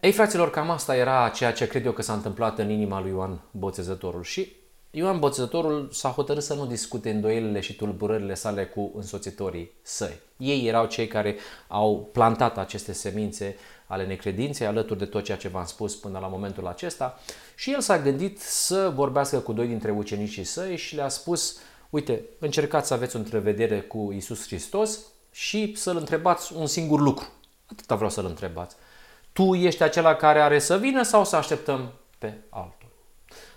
[0.00, 3.10] Ei, fraților, cam asta era ceea ce cred eu că s-a întâmplat în inima lui
[3.10, 4.22] Ioan Botezătorul.
[4.22, 4.52] Și
[4.98, 10.20] Ioan Botezătorul s-a hotărât să nu discute îndoielile și tulburările sale cu însoțitorii săi.
[10.36, 11.36] Ei erau cei care
[11.68, 13.56] au plantat aceste semințe
[13.86, 17.20] ale necredinței alături de tot ceea ce v-am spus până la momentul acesta
[17.54, 21.58] și el s-a gândit să vorbească cu doi dintre ucenicii săi și le-a spus
[21.90, 24.98] uite, încercați să aveți o întrevedere cu Isus Hristos
[25.30, 27.28] și să-L întrebați un singur lucru.
[27.66, 28.76] Atâta vreau să-L întrebați.
[29.32, 32.75] Tu ești acela care are să vină sau să așteptăm pe altul?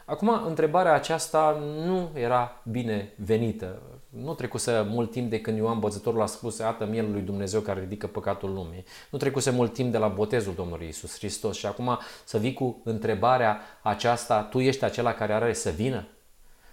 [0.09, 3.81] Acum, întrebarea aceasta nu era bine venită.
[4.09, 7.79] Nu trecuse mult timp de când Ioan Bățătorul a spus, iată mielul lui Dumnezeu care
[7.79, 8.83] ridică păcatul lumii.
[9.09, 12.81] Nu trecuse mult timp de la botezul Domnului Isus Hristos și acum să vii cu
[12.83, 16.07] întrebarea aceasta, tu ești acela care are să vină?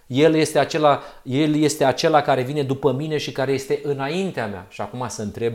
[0.07, 4.65] El este, acela, el este acela care vine după mine și care este înaintea mea.
[4.69, 5.53] Și acum să întreb,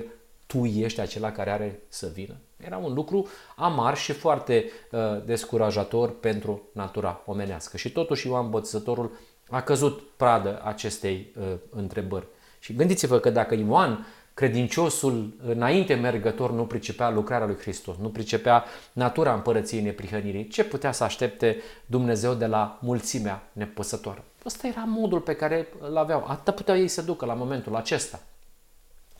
[0.52, 2.34] tu ești acela care are să vină?
[2.56, 7.76] Era un lucru amar și foarte uh, descurajator pentru natura omenească.
[7.76, 9.18] Și totuși Ioan Bățătorul
[9.50, 12.26] a căzut pradă acestei uh, întrebări.
[12.58, 18.64] Și gândiți-vă că dacă Ioan, credinciosul înainte mergător, nu pricepea lucrarea lui Hristos, nu pricepea
[18.92, 24.22] natura împărăției neprihănirii, ce putea să aștepte Dumnezeu de la mulțimea nepăsătoare?
[24.46, 26.24] Ăsta era modul pe care îl aveau.
[26.28, 28.20] Atât puteau ei să ducă la momentul acesta.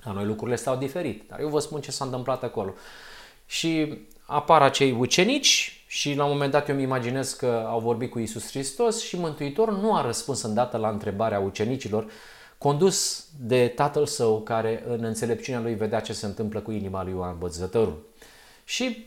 [0.04, 2.74] La noi lucrurile stau diferit, dar eu vă spun ce s-a întâmplat acolo
[3.46, 8.10] și apar acei ucenici și la un moment dat eu îmi imaginez că au vorbit
[8.10, 12.10] cu Isus Hristos și Mântuitor nu a răspuns îndată la întrebarea ucenicilor,
[12.58, 17.12] condus de tatăl său care în înțelepciunea lui vedea ce se întâmplă cu inima lui
[17.12, 18.06] Ioan Bătzătorul.
[18.64, 19.06] Și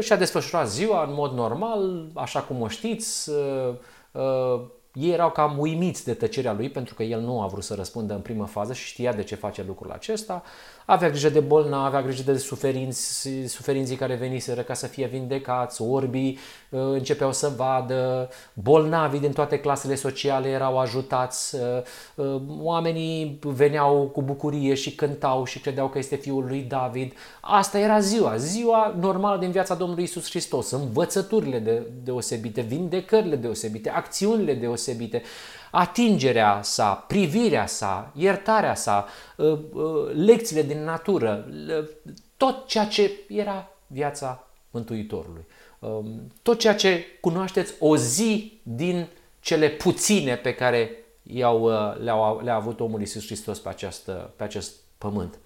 [0.00, 3.74] și-a desfășurat ziua în mod normal, așa cum o știți, uh,
[4.12, 4.60] uh,
[4.98, 8.14] ei erau cam uimiți de tăcerea lui pentru că el nu a vrut să răspundă
[8.14, 10.42] în primă fază și știa de ce face lucrul acesta.
[10.84, 15.82] Avea grijă de bolnavi, avea grijă de suferinți, suferinții care veniseră ca să fie vindecați,
[15.82, 16.38] orbii
[16.70, 21.60] uh, începeau să vadă, bolnavii din toate clasele sociale erau ajutați, uh,
[22.14, 27.12] uh, oamenii veneau cu bucurie și cântau și credeau că este fiul lui David.
[27.40, 33.90] Asta era ziua, ziua normală din viața Domnului Isus Hristos, învățăturile de, deosebite, vindecările deosebite,
[33.90, 34.86] acțiunile deosebite
[35.70, 41.48] atingerea sa, privirea sa, iertarea sa, uh, uh, lecțiile din natură,
[42.36, 45.46] tot ceea ce era viața Mântuitorului.
[45.78, 49.08] Um, tot ceea ce cunoașteți o zi din
[49.40, 50.90] cele puține pe care
[51.22, 55.38] i-au, uh, le-a, le avut omul Iisus Hristos pe, această, pe acest pământ.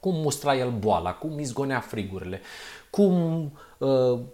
[0.00, 2.40] Cum mustra el boala, cum izgonea frigurile,
[2.90, 3.50] cum uh,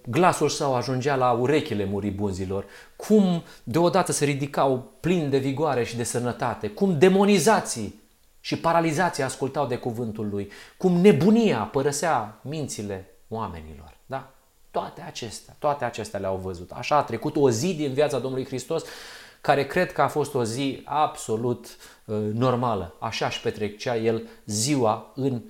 [0.06, 2.64] glasul său ajungea la urechile muribunzilor,
[2.96, 8.00] cum deodată se ridicau plini de vigoare și de sănătate, cum demonizații
[8.40, 13.96] și paralizații ascultau de cuvântul lui, cum nebunia părăsea mințile oamenilor.
[14.06, 14.30] Da?
[14.70, 16.70] Toate acestea, toate acestea le-au văzut.
[16.70, 18.82] Așa a trecut o zi din viața Domnului Hristos
[19.40, 22.94] care cred că a fost o zi absolut uh, normală.
[22.98, 25.40] Așa își petrecea el ziua în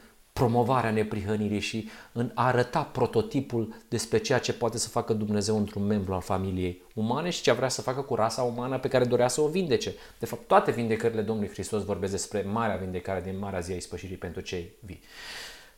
[0.41, 5.87] promovarea neprihănirii și în a arăta prototipul despre ceea ce poate să facă Dumnezeu într-un
[5.87, 9.29] membru al familiei umane și ce vrea să facă cu rasa umană pe care dorea
[9.29, 9.95] să o vindece.
[10.19, 14.17] De fapt, toate vindecările Domnului Hristos vorbesc despre marea vindecare din Marea Zi a Ispășirii
[14.17, 15.01] pentru cei vii.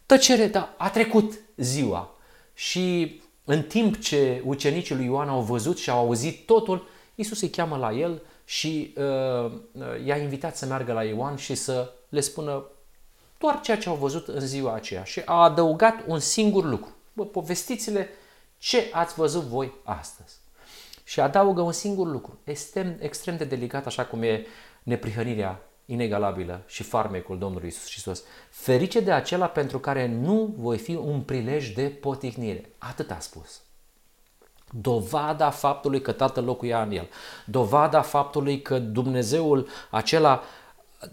[0.06, 2.16] Tăcere, da, a trecut ziua
[2.54, 7.50] și în timp ce ucenicii lui Ioan au văzut și au auzit totul, Isus îi
[7.50, 9.52] cheamă la el și uh,
[10.04, 12.64] i-a invitat să meargă la Ioan și să le spună
[13.42, 16.96] doar ceea ce au văzut în ziua aceea și a adăugat un singur lucru.
[17.12, 18.08] Bă, povestiți-le
[18.58, 20.34] ce ați văzut voi astăzi.
[21.04, 22.38] Și adaugă un singur lucru.
[22.44, 24.46] Este extrem de delicat, așa cum e
[24.82, 28.22] neprihănirea inegalabilă și farmecul Domnului Isus Hristos.
[28.50, 32.70] Ferice de acela pentru care nu voi fi un prilej de poticnire.
[32.78, 33.60] Atât a spus.
[34.70, 37.08] Dovada faptului că Tatăl locuia în el.
[37.46, 40.42] Dovada faptului că Dumnezeul acela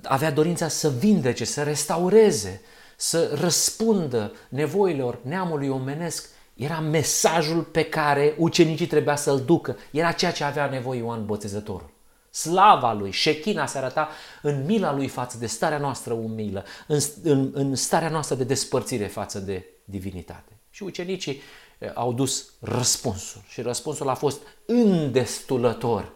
[0.03, 2.61] avea dorința să vindece, să restaureze,
[2.95, 9.77] să răspundă nevoilor neamului omenesc, era mesajul pe care ucenicii trebuia să-l ducă.
[9.91, 11.89] Era ceea ce avea nevoie Ioan Botezătorul.
[12.29, 14.09] Slava lui, șechina se arăta
[14.41, 19.07] în mila lui față de starea noastră umilă, în, în, în starea noastră de despărțire
[19.07, 20.51] față de divinitate.
[20.69, 21.41] Și ucenicii
[21.77, 26.11] eh, au dus răspunsul și răspunsul a fost îndestulător,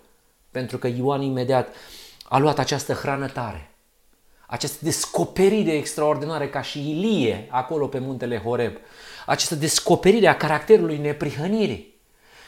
[0.52, 1.68] pentru că Ioan imediat
[2.34, 3.72] a luat această hrană tare,
[4.48, 8.74] această descoperire extraordinară ca și Ilie acolo pe muntele Horeb,
[9.26, 11.94] această descoperire a caracterului neprihănirii.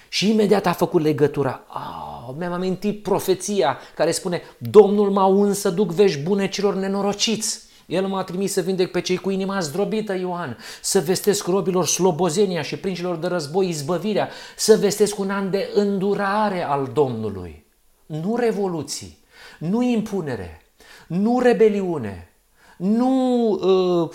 [0.10, 1.64] Și imediat a făcut legătura.
[1.68, 7.62] Ah, mi-am amintit profeția care spune Domnul m-a uns să duc vești bune celor nenorociți.
[7.86, 12.62] El m-a trimis să vindec pe cei cu inima zdrobită, Ioan, să vestesc robilor slobozenia
[12.62, 17.66] și princilor de război izbăvirea, să vestesc un an de îndurare al Domnului.
[18.06, 19.24] Nu revoluții,
[19.60, 20.62] nu impunere,
[21.08, 22.30] nu rebeliune,
[22.78, 24.10] nu uh,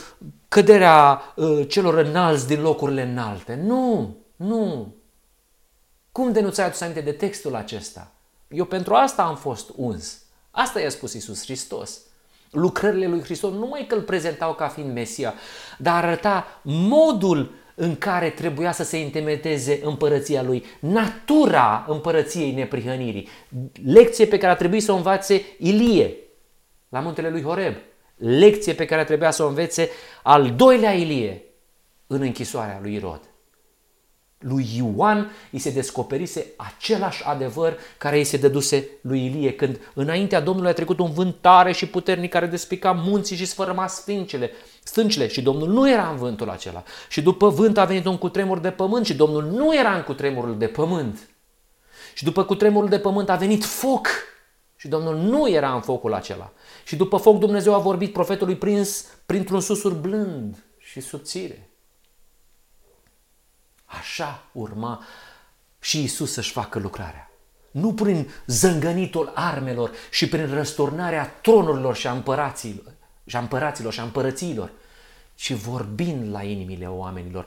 [0.49, 3.55] căderea uh, celor înalți din locurile înalte.
[3.55, 4.95] Nu, nu.
[6.13, 8.13] Cum de nu ți-ai adus aminte de textul acesta?
[8.49, 10.23] Eu pentru asta am fost uns.
[10.51, 12.01] Asta i-a spus Isus Hristos.
[12.51, 15.35] Lucrările lui Hristos nu mai că îl prezentau ca fiind Mesia,
[15.79, 23.29] dar arăta modul în care trebuia să se intemeteze împărăția lui, natura împărăției neprihănirii,
[23.85, 26.17] lecție pe care a trebuit să o învațe Ilie
[26.89, 27.75] la muntele lui Horeb,
[28.17, 29.91] lecție pe care trebuia să o învețe
[30.23, 31.43] al doilea Ilie
[32.07, 33.30] în închisoarea lui Irod.
[34.43, 40.41] Lui Ioan îi se descoperise același adevăr care îi se dăduse lui Ilie când înaintea
[40.41, 44.51] Domnului a trecut un vânt tare și puternic care despica munții și sfărâma sfincele,
[44.83, 46.83] stâncile și Domnul nu era în vântul acela.
[47.09, 50.59] Și după vânt a venit un cutremur de pământ și Domnul nu era în cutremurul
[50.59, 51.29] de pământ.
[52.15, 54.09] Și după cutremurul de pământ a venit foc
[54.77, 56.53] și Domnul nu era în focul acela.
[56.85, 61.70] Și după foc Dumnezeu a vorbit profetului prins printr-un susur blând și subțire.
[63.99, 65.05] Așa urma
[65.81, 67.31] și Isus să-și facă lucrarea.
[67.71, 72.93] Nu prin zângănitul armelor și prin răsturnarea tronurilor și a împăraților,
[73.27, 74.71] și a împăraților și a împărăților,
[75.35, 77.47] ci vorbind la inimile oamenilor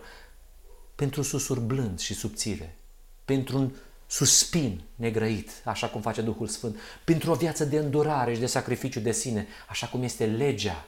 [0.95, 2.77] pentru susur blând și subțire,
[3.25, 3.71] pentru un
[4.07, 8.99] suspin negrăit, așa cum face Duhul Sfânt, pentru o viață de îndurare și de sacrificiu
[8.99, 10.85] de sine, așa cum este legea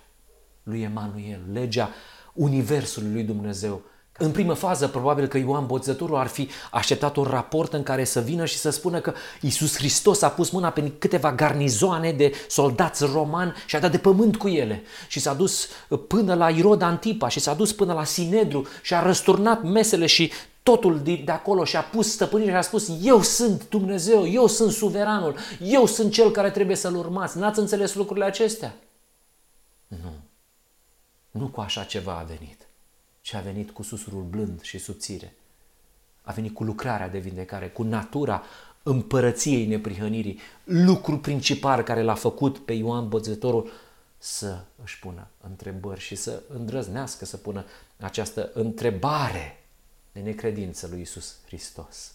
[0.63, 1.89] lui Emanuel, legea
[2.33, 3.81] Universului lui Dumnezeu,
[4.17, 8.19] În primă fază, probabil că Ioan Botezătorul ar fi așteptat un raport în care să
[8.19, 13.05] vină și să spună că Iisus Hristos a pus mâna pe câteva garnizoane de soldați
[13.05, 14.83] romani și a dat de pământ cu ele.
[15.07, 15.67] Și s-a dus
[16.07, 20.31] până la Irod Antipa și s-a dus până la Sinedru și a răsturnat mesele și
[20.63, 24.47] totul de, de acolo și a pus stăpânire și a spus eu sunt Dumnezeu, eu
[24.47, 27.37] sunt suveranul, eu sunt cel care trebuie să-L urmați.
[27.37, 28.75] N-ați înțeles lucrurile acestea?
[29.87, 30.13] Nu.
[31.31, 32.64] Nu cu așa ceva a venit
[33.25, 35.33] ci a venit cu susurul blând și subțire.
[36.21, 38.43] A venit cu lucrarea de vindecare, cu natura
[38.83, 43.71] împărăției neprihănirii, lucru principal care l-a făcut pe Ioan Bățătorul
[44.17, 47.65] să își pună întrebări și să îndrăznească să pună
[47.99, 49.63] această întrebare
[50.11, 52.13] de necredință lui Isus Hristos.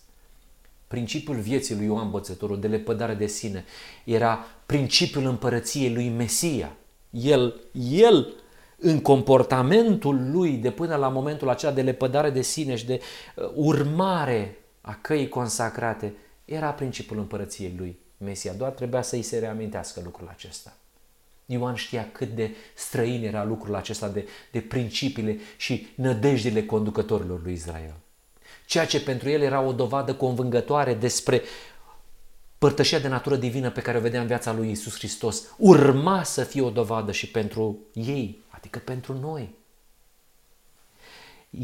[0.87, 3.65] Principiul vieții lui Ioan Bățătorul de lepădare de sine
[4.05, 6.77] era principiul împărăției lui Mesia.
[7.11, 8.35] El, el
[8.81, 13.01] în comportamentul lui de până la momentul acela de lepădare de sine și de
[13.35, 16.15] uh, urmare a căii consacrate,
[16.45, 18.53] era principiul împărăției lui Mesia.
[18.53, 20.75] Doar trebuia să îi se reamintească lucrul acesta.
[21.47, 27.53] Ioan știa cât de străin era lucrul acesta de, de principiile și nădejdile conducătorilor lui
[27.53, 27.95] Israel.
[28.67, 31.43] Ceea ce pentru el era o dovadă convângătoare despre
[32.59, 36.45] părtășia de natură divină pe care o vedea în viața lui Isus Hristos, urma să
[36.45, 39.55] fie o dovadă și pentru ei, adică pentru noi.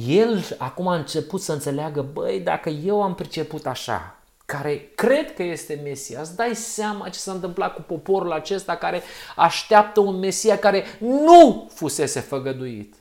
[0.06, 5.42] El acum a început să înțeleagă, băi, dacă eu am priceput așa, care cred că
[5.42, 9.02] este Mesia, îți dai seama ce s-a întâmplat cu poporul acesta care
[9.36, 12.94] așteaptă un Mesia care nu fusese făgăduit.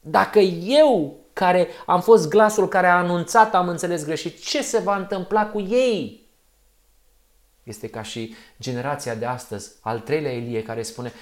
[0.00, 4.96] Dacă eu, care am fost glasul care a anunțat, am înțeles greșit, ce se va
[4.96, 6.26] întâmpla cu ei?
[7.62, 11.12] Este ca și generația de astăzi, al treilea Elie, care spune,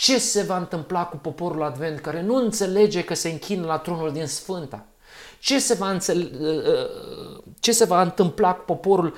[0.00, 4.12] ce se va întâmpla cu poporul Advent care nu înțelege că se închină la tronul
[4.12, 4.86] din Sfânta?
[5.38, 6.30] Ce se va, înțele...
[7.58, 9.16] ce se va întâmpla cu poporul,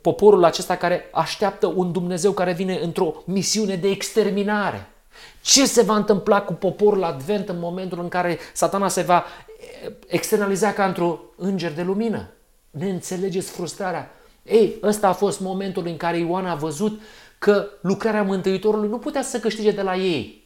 [0.00, 4.90] poporul acesta care așteaptă un Dumnezeu care vine într-o misiune de exterminare?
[5.40, 9.24] Ce se va întâmpla cu poporul Advent în momentul în care satana se va
[10.06, 12.28] externaliza ca într-un înger de lumină?
[12.70, 14.10] Ne înțelegeți frustrarea?
[14.42, 17.00] Ei, ăsta a fost momentul în care Ioan a văzut
[17.38, 20.44] că lucrarea Mântuitorului nu putea să câștige de la ei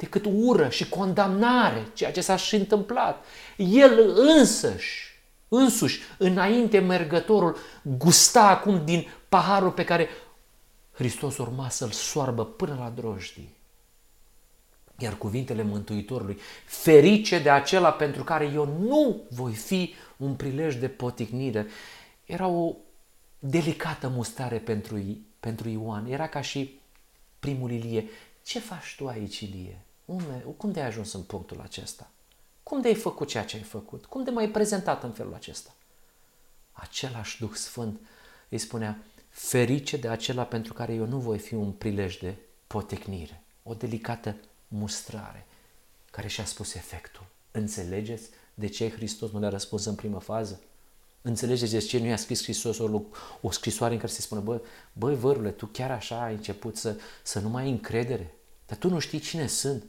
[0.00, 3.24] decât ură și condamnare, ceea ce s-a și întâmplat.
[3.56, 10.08] El însăși, însuși, înainte mergătorul, gusta acum din paharul pe care
[10.92, 13.56] Hristos urma să-l soarbă până la drojdii.
[14.98, 20.88] Iar cuvintele Mântuitorului, ferice de acela pentru care eu nu voi fi un prilej de
[20.88, 21.66] poticnire,
[22.24, 22.74] era o
[23.38, 24.96] delicată mustare pentru
[25.40, 26.06] pentru Ioan.
[26.06, 26.80] Era ca și
[27.38, 28.08] primul Ilie.
[28.42, 29.80] Ce faci tu aici, Ilie?
[30.04, 32.10] Unde, cum de ai ajuns în punctul acesta?
[32.62, 34.04] Cum de ai făcut ceea ce ai făcut?
[34.04, 35.74] Cum de m-ai prezentat în felul acesta?
[36.72, 38.00] Același Duh Sfânt
[38.48, 42.34] îi spunea, ferice de acela pentru care eu nu voi fi un prilej de
[42.66, 44.36] potecnire, o delicată
[44.68, 45.46] mustrare,
[46.10, 47.26] care și-a spus efectul.
[47.50, 50.60] Înțelegeți de ce Hristos nu le-a răspuns în primă fază?
[51.22, 53.02] Înțelegeți de ce nu i-a scris Hristos o,
[53.40, 54.60] o scrisoare în care se spune, bă,
[54.92, 58.34] băi vărule, tu chiar așa ai început să, să nu mai ai încredere,
[58.66, 59.84] dar tu nu știi cine sunt.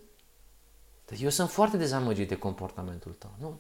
[1.06, 3.60] Dar eu sunt foarte dezamăgit de comportamentul tău, nu?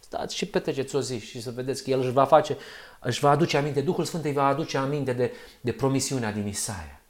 [0.00, 2.56] Stați și petreceți o zi și să vedeți că El își va face,
[3.00, 7.00] își va aduce aminte, Duhul Sfânt îi va aduce aminte de, de promisiunea din Isaia.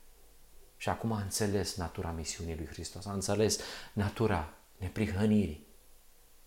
[0.76, 3.58] Și acum a înțeles natura misiunii lui Hristos, a înțeles
[3.92, 5.66] natura neprihănirii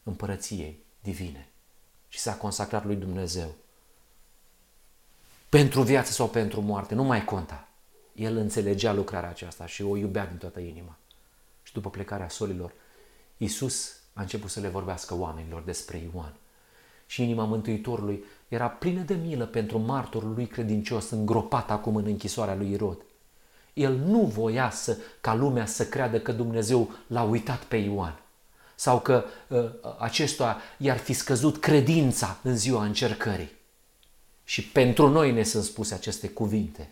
[0.03, 1.52] împărăției divine
[2.13, 3.53] și s-a consacrat lui Dumnezeu.
[5.49, 7.67] Pentru viață sau pentru moarte, nu mai conta.
[8.15, 10.97] El înțelegea lucrarea aceasta și o iubea din toată inima.
[11.63, 12.71] Și după plecarea solilor,
[13.37, 16.33] Iisus a început să le vorbească oamenilor despre Ioan.
[17.05, 22.55] Și inima Mântuitorului era plină de milă pentru martorul lui credincios îngropat acum în închisoarea
[22.55, 23.01] lui Irod.
[23.73, 28.22] El nu voia să, ca lumea să creadă că Dumnezeu l-a uitat pe Ioan
[28.75, 33.51] sau că uh, acestuia i-ar fi scăzut credința în ziua încercării.
[34.43, 36.89] Și pentru noi ne sunt spuse aceste cuvinte.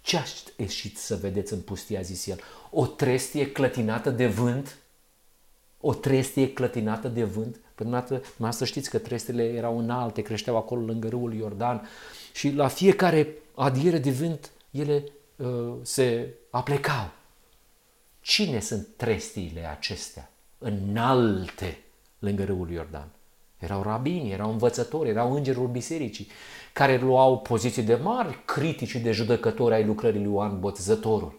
[0.00, 2.40] Ce ați ieșit să vedeți în pustie, a zis el?
[2.70, 4.76] O trestie clătinată de vânt?
[5.80, 7.56] O trestie clătinată de vânt?
[7.74, 8.20] Pentru
[8.50, 11.88] să știți că trestele erau înalte, creșteau acolo lângă râul Iordan
[12.32, 15.04] și la fiecare adiere de vânt ele
[15.36, 17.10] uh, se aplecau.
[18.20, 20.30] Cine sunt trestiile acestea?
[20.60, 21.78] Înalte
[22.18, 23.08] lângă râul Iordan.
[23.58, 26.28] Erau rabini, erau învățători, erau îngerul bisericii,
[26.72, 31.38] care luau poziții de mari critici de judecători ai lucrării lui Ioan Botezătorul.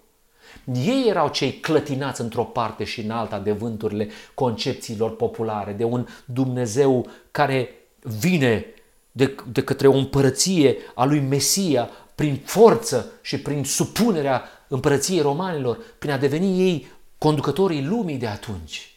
[0.74, 6.08] Ei erau cei clătinați într-o parte și în alta de vânturile concepțiilor populare, de un
[6.26, 7.70] Dumnezeu care
[8.02, 8.66] vine
[9.12, 15.78] de, de către o împărăție a lui Mesia prin forță și prin supunerea împărăției romanilor,
[16.00, 18.91] prin a deveni ei conducătorii lumii de atunci.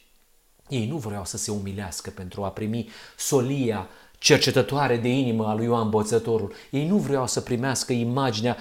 [0.68, 3.88] Ei nu vreau să se umilească pentru a primi solia
[4.18, 6.52] cercetătoare de inimă a lui Ioan Boțătorul.
[6.70, 8.56] Ei nu vreau să primească imaginea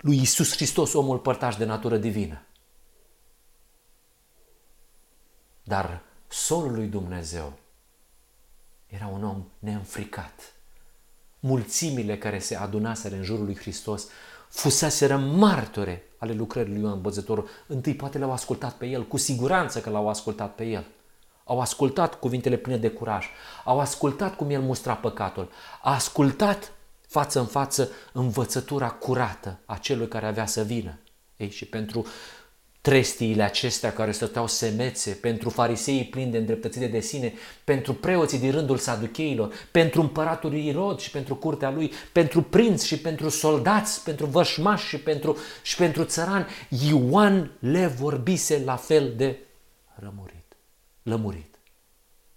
[0.00, 2.42] lui Isus Hristos, omul părtaș de natură divină.
[5.62, 7.52] Dar solul lui Dumnezeu
[8.86, 10.54] era un om neînfricat.
[11.40, 14.06] Mulțimile care se adunaseră în jurul lui Hristos
[14.48, 17.48] fuseseră martore ale lucrării lui Ioan Băzătorul.
[17.66, 20.86] Întâi poate l-au ascultat pe el, cu siguranță că l-au ascultat pe el.
[21.44, 23.26] Au ascultat cuvintele pline de curaj,
[23.64, 25.50] au ascultat cum el mustra păcatul,
[25.82, 26.72] a ascultat
[27.06, 30.98] față în față învățătura curată a celui care avea să vină.
[31.36, 32.06] Ei, și pentru
[32.82, 37.32] trestiile acestea care stăteau semețe, pentru fariseii plini de îndreptățire de sine,
[37.64, 42.98] pentru preoții din rândul saducheilor, pentru împăratul Irod și pentru curtea lui, pentru prinți și
[42.98, 46.46] pentru soldați, pentru vășmași și pentru, și pentru țărani,
[46.88, 49.38] Ioan le vorbise la fel de
[49.94, 50.41] rămurit,
[51.02, 51.58] lămurit.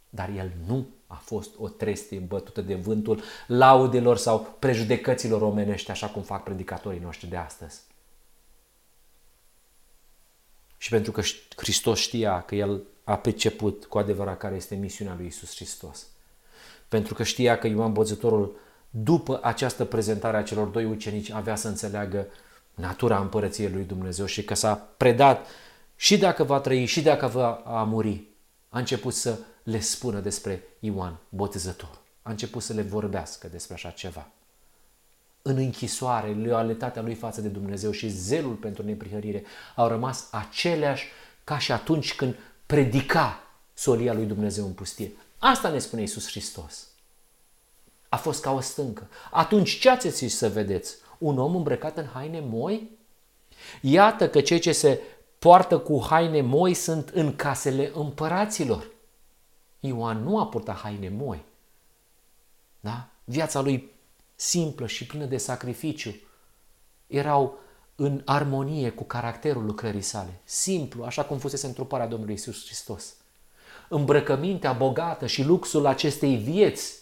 [0.10, 6.08] Dar el nu a fost o trestie bătută de vântul laudelor sau prejudecăților omenești, așa
[6.08, 7.82] cum fac predicatorii noștri de astăzi.
[10.78, 11.22] Și pentru că
[11.56, 16.08] Hristos știa că El a priceput cu adevărat care este misiunea lui Isus Hristos.
[16.88, 18.60] Pentru că știa că Ioan Botezătorul,
[18.90, 22.28] după această prezentare a celor doi ucenici, avea să înțeleagă
[22.74, 25.48] natura împărăției lui Dumnezeu și că s-a predat
[25.96, 28.24] și dacă va trăi și dacă va muri,
[28.76, 31.98] a început să le spună despre Ioan Botezător.
[32.22, 34.28] A început să le vorbească despre așa ceva
[35.48, 39.44] în închisoare, loialitatea lui față de Dumnezeu și zelul pentru neprihărire
[39.76, 41.06] au rămas aceleași
[41.44, 45.12] ca și atunci când predica solia lui Dumnezeu în pustie.
[45.38, 46.88] Asta ne spune Isus Hristos.
[48.10, 49.08] A fost ca o stâncă.
[49.32, 50.96] Atunci ce ați să vedeți?
[51.18, 52.90] Un om îmbrăcat în haine moi?
[53.82, 55.02] Iată că cei ce se
[55.46, 58.92] poartă cu haine moi sunt în casele împăraților.
[59.80, 61.44] Ioan nu a purtat haine moi.
[62.80, 63.08] Da?
[63.24, 63.92] Viața lui
[64.36, 66.16] simplă și plină de sacrificiu,
[67.08, 67.60] erau
[67.96, 73.16] în armonie cu caracterul lucrării sale, simplu, așa cum fusese întruparea Domnului Isus Hristos.
[73.90, 77.00] Îmbrăcămintea bogată și luxul acestei vieți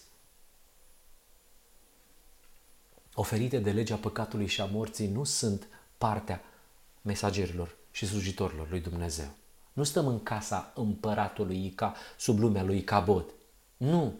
[3.13, 5.67] oferite de legea păcatului și a morții nu sunt
[5.97, 6.41] partea
[7.01, 9.27] mesagerilor și slujitorilor lui Dumnezeu.
[9.73, 13.29] Nu stăm în casa împăratului ca sub lumea lui Cabot.
[13.77, 14.13] Nu.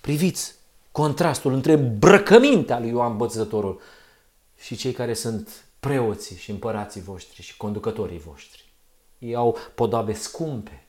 [0.00, 0.54] Priviți
[0.92, 3.80] contrastul între îmbrăcămintea lui Ioan Bățătorul
[4.58, 8.72] și cei care sunt preoții și împărații voștri și conducătorii voștri.
[9.18, 10.86] Ei au podoabe scumpe,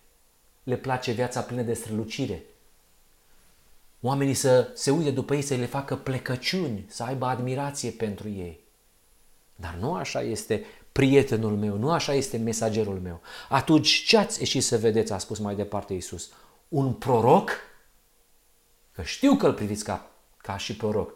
[0.64, 2.43] le place viața plină de strălucire.
[4.02, 8.60] Oamenii să se uite după ei, să le facă plecăciuni, să aibă admirație pentru ei.
[9.56, 10.66] Dar nu așa este
[11.00, 13.22] prietenul meu, nu așa este mesagerul meu.
[13.50, 16.30] Atunci ce ați ieșit să vedeți, a spus mai departe Iisus?
[16.68, 17.52] Un proroc
[18.95, 21.14] Că știu că îl priviți ca, ca și proroc.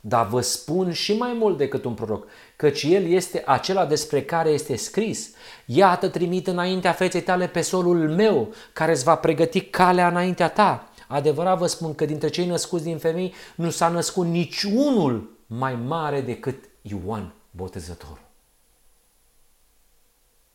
[0.00, 2.26] Dar vă spun și mai mult decât un proroc,
[2.56, 5.30] căci el este acela despre care este scris.
[5.66, 10.90] Iată trimit înaintea feței tale pe solul meu, care îți va pregăti calea înaintea ta.
[11.08, 16.20] Adevărat vă spun că dintre cei născuți din femei nu s-a născut niciunul mai mare
[16.20, 18.31] decât Ioan Botezătorul.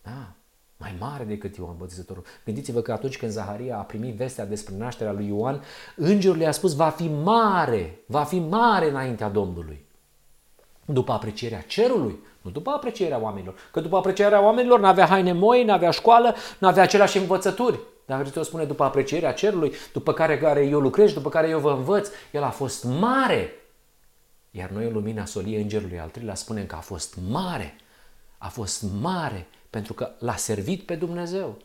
[0.07, 0.37] Da
[0.77, 2.23] mai mare decât Ioan Botezătorul.
[2.45, 5.63] Gândiți-vă că atunci când Zaharia a primit vestea despre nașterea lui Ioan,
[5.95, 9.85] îngerul i-a spus, va fi mare, va fi mare înaintea Domnului.
[10.85, 13.55] După aprecierea cerului, nu după aprecierea oamenilor.
[13.71, 17.79] Că după aprecierea oamenilor n-avea haine moi, n-avea școală, n-avea aceleași învățături.
[18.05, 21.71] Dar Hristos spune după aprecierea cerului, după care, care eu lucrez, după care eu vă
[21.71, 23.51] învăț, el a fost mare.
[24.51, 27.75] Iar noi în lumina soliei îngerului al treilea spunem că a fost mare.
[28.37, 31.57] A fost mare pentru că l-a servit pe Dumnezeu.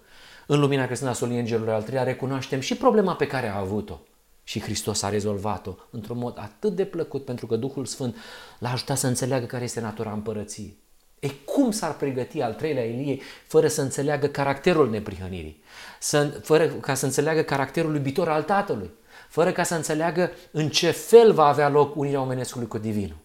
[0.47, 4.01] În lumina creștină a solii îngerului al treia recunoaștem și problema pe care a avut-o.
[4.45, 8.17] Și Hristos a rezolvat-o într-un mod atât de plăcut pentru că Duhul Sfânt
[8.59, 10.81] l-a ajutat să înțeleagă care este natura împărăției.
[11.19, 15.63] E cum s-ar pregăti al treilea Elie fără să înțeleagă caracterul neprihănirii,
[16.01, 18.91] să, fără ca să înțeleagă caracterul iubitor al Tatălui,
[19.29, 23.17] fără ca să înțeleagă în ce fel va avea loc unirea omenescului cu Divinul.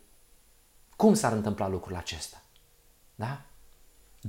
[0.96, 2.42] Cum s-ar întâmpla lucrul acesta?
[3.16, 3.42] Da?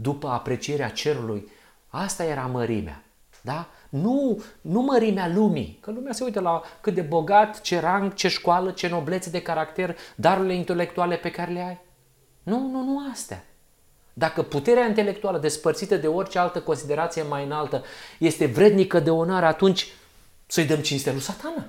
[0.00, 1.48] După aprecierea cerului.
[1.88, 3.02] Asta era mărimea.
[3.40, 3.68] Da?
[3.88, 8.28] Nu, nu mărimea lumii, că lumea se uită la cât de bogat, ce rang, ce
[8.28, 11.80] școală, ce noblețe de caracter, darurile intelectuale pe care le ai.
[12.42, 13.44] Nu, nu, nu astea.
[14.12, 17.84] Dacă puterea intelectuală despărțită de orice altă considerație mai înaltă
[18.18, 19.86] este vrednică de onoare, atunci
[20.46, 21.64] să-i dăm cinstea lui satana.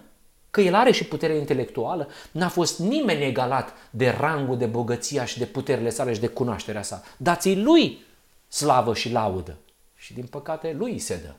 [0.51, 5.37] Că el are și putere intelectuală, n-a fost nimeni egalat de rangul, de bogăția și
[5.37, 7.03] de puterile sale și de cunoașterea sa.
[7.17, 8.05] Dați-i lui
[8.49, 9.57] slavă și laudă.
[9.95, 11.33] Și din păcate lui se dă.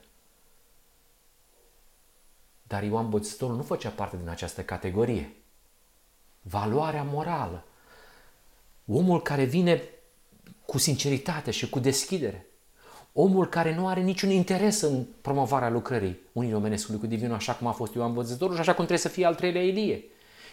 [2.63, 5.35] Dar Ioan Botezătorul nu făcea parte din această categorie.
[6.41, 7.63] Valoarea morală.
[8.87, 9.83] Omul care vine
[10.65, 12.45] cu sinceritate și cu deschidere.
[13.13, 17.67] Omul care nu are niciun interes în promovarea lucrării unii omenescului cu divinul, așa cum
[17.67, 20.03] a fost Ioan Botezătorul și așa cum trebuie să fie al treilea Ilie.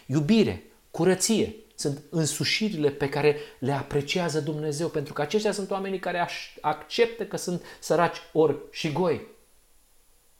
[0.05, 6.27] Iubire, curăție, sunt însușirile pe care le apreciază Dumnezeu, pentru că aceștia sunt oamenii care
[6.61, 9.27] acceptă că sunt săraci ori și goi.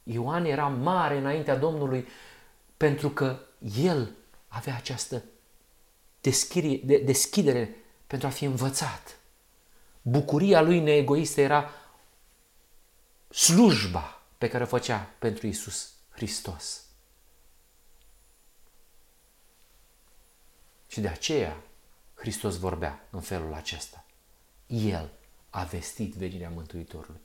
[0.04, 2.08] Ioan era mare înaintea Domnului
[2.78, 3.40] pentru că
[3.82, 4.12] el
[4.48, 5.24] avea această
[7.04, 7.76] deschidere
[8.08, 9.18] pentru a fi învățat.
[10.02, 11.70] Bucuria lui neegoistă era
[13.30, 16.89] slujba pe care o făcea pentru Isus Hristos.
[21.00, 21.58] Și de aceea
[22.16, 24.06] Hristos vorbea în felul acesta.
[24.68, 25.10] El
[25.50, 27.20] a vestit venirea Mântuitorului.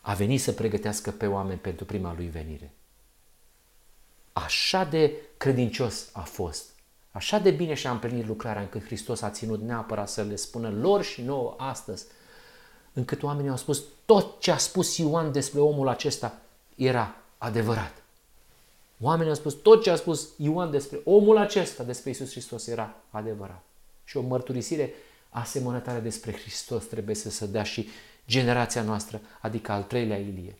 [0.00, 2.72] A venit să pregătească pe oameni pentru prima lui venire.
[4.32, 6.68] Așa de credincios a fost.
[7.10, 11.02] Așa de bine și-a împlinit lucrarea încât Hristos a ținut neapărat să le spună lor
[11.02, 12.06] și nouă astăzi,
[12.92, 16.38] încât oamenii au spus tot ce a spus Ioan despre omul acesta
[16.76, 18.02] era adevărat.
[19.00, 22.96] Oamenii au spus tot ce a spus Ioan despre omul acesta, despre Isus Hristos, era
[23.10, 23.62] adevărat.
[24.04, 24.94] Și o mărturisire
[25.28, 27.88] asemănătoare despre Hristos trebuie să se dea și
[28.26, 30.58] generația noastră, adică al treilea Ilie.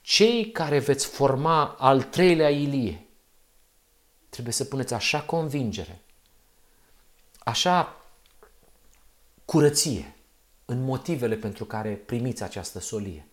[0.00, 3.06] Cei care veți forma al treilea Ilie,
[4.28, 6.00] trebuie să puneți așa convingere,
[7.38, 8.02] așa
[9.44, 10.16] curăție
[10.64, 13.26] în motivele pentru care primiți această solie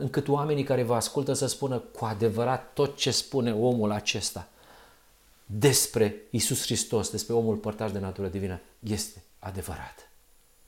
[0.00, 4.48] încât oamenii care vă ascultă să spună cu adevărat tot ce spune omul acesta
[5.46, 10.10] despre Isus Hristos, despre omul părtaș de natură divină, este adevărat.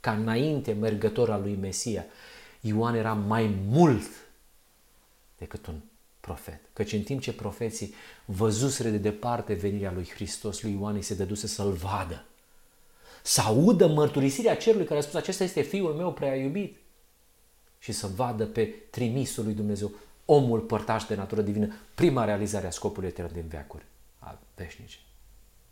[0.00, 2.04] Ca înainte mergător al lui Mesia,
[2.60, 4.10] Ioan era mai mult
[5.38, 5.74] decât un
[6.20, 6.60] profet.
[6.72, 11.14] Căci în timp ce profeții văzuseră de departe venirea lui Hristos, lui Ioan îi se
[11.14, 12.24] dăduse să-l vadă.
[13.22, 16.76] Să audă mărturisirea cerului care a spus, acesta este fiul meu prea iubit
[17.82, 19.90] și să vadă pe trimisul lui Dumnezeu,
[20.24, 23.84] omul părtaș de natură divină, prima realizare a scopului etern din veacuri,
[24.18, 24.96] a veșnice.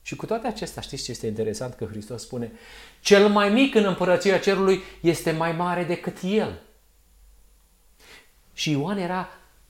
[0.02, 1.74] Și cu toate acestea, știți ce este interesant?
[1.74, 2.52] Că Hristos spune,
[3.00, 6.60] cel mai mic în împărăția cerului este mai mare decât el.
[8.52, 9.28] Și Ioan era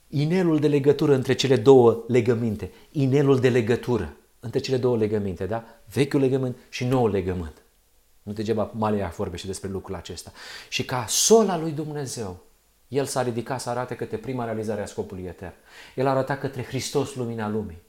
[0.09, 2.71] inelul de legătură între cele două legăminte.
[2.93, 5.65] Inelul de legătură între cele două legăminte, da?
[5.93, 7.63] Vechiul legământ și noul legământ.
[8.29, 10.33] Nu degeaba Malia vorbește despre lucrul acesta.
[10.69, 12.41] Și ca sola lui Dumnezeu,
[12.89, 15.55] el s-a ridicat să arate către prima realizare a scopului etern.
[15.95, 17.83] El a arătat către Hristos lumina lumii.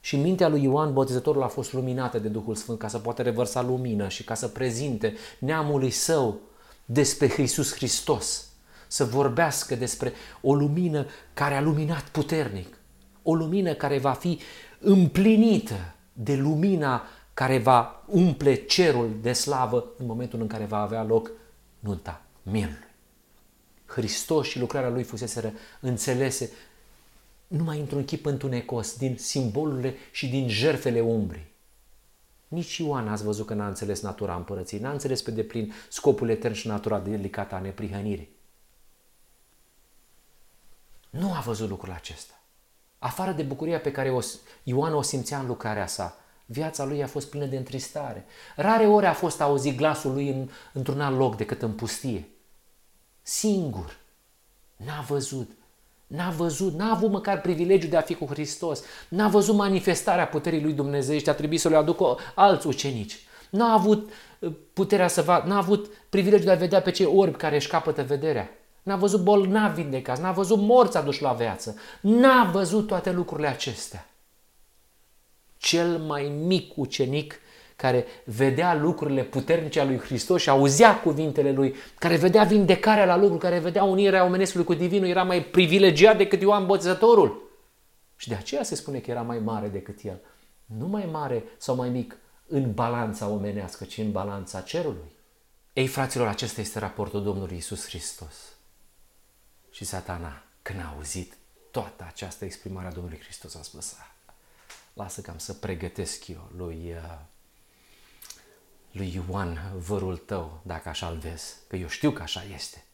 [0.00, 3.62] Și mintea lui Ioan Botezătorul a fost luminată de Duhul Sfânt ca să poată revărsa
[3.62, 6.40] lumină și ca să prezinte neamului său
[6.84, 8.48] despre Iisus Hristos.
[8.86, 12.78] Să vorbească despre o lumină care a luminat puternic.
[13.22, 14.40] O lumină care va fi
[14.78, 17.02] împlinită de lumina
[17.36, 21.30] care va umple cerul de slavă în momentul în care va avea loc
[21.78, 22.88] nunta mielului.
[23.86, 26.50] Hristos și lucrarea lui fuseseră înțelese
[27.46, 31.52] numai într-un chip întunecos, din simbolurile și din jerfele umbrii.
[32.48, 36.54] Nici Ioan ați văzut că n-a înțeles natura împărăției, n-a înțeles pe deplin scopul etern
[36.54, 38.28] și natura delicată a neprihănirii.
[41.10, 42.40] Nu a văzut lucrul acesta.
[42.98, 44.20] Afară de bucuria pe care o,
[44.62, 48.24] Ioan o simțea în lucrarea sa, Viața lui a fost plină de întristare.
[48.56, 52.28] Rare ori a fost auzit glasul lui în, într-un alt loc decât în pustie.
[53.22, 53.96] Singur.
[54.76, 55.50] N-a văzut.
[56.06, 58.82] N-a văzut, n-a avut măcar privilegiul de a fi cu Hristos.
[59.08, 63.18] N-a văzut manifestarea puterii lui Dumnezeu și a trebuit să le aducă alți ucenici.
[63.50, 67.36] N-a avut uh, puterea să vadă, n-a avut privilegiul de a vedea pe cei orbi
[67.36, 68.50] care își capătă vederea.
[68.82, 71.76] N-a văzut bolnavi vindecați, n-a văzut morți aduși la viață.
[72.00, 74.06] N-a văzut toate lucrurile acestea
[75.56, 77.40] cel mai mic ucenic
[77.76, 83.16] care vedea lucrurile puternice a lui Hristos și auzea cuvintele lui, care vedea vindecarea la
[83.16, 87.50] lucru, care vedea unirea omenescului cu divinul, era mai privilegiat decât Ioan Botezătorul.
[88.16, 90.20] Și de aceea se spune că era mai mare decât el.
[90.64, 95.14] Nu mai mare sau mai mic în balanța omenească, ci în balanța cerului.
[95.72, 98.34] Ei, fraților, acesta este raportul Domnului Isus Hristos.
[99.70, 101.36] Și satana, când a auzit
[101.70, 103.94] toată această exprimare a Domnului Hristos, a spus,
[104.96, 107.18] lasă cam să pregătesc eu lui, uh,
[108.90, 112.84] lui Ioan, vărul tău, dacă așa-l vezi, că eu știu că așa este.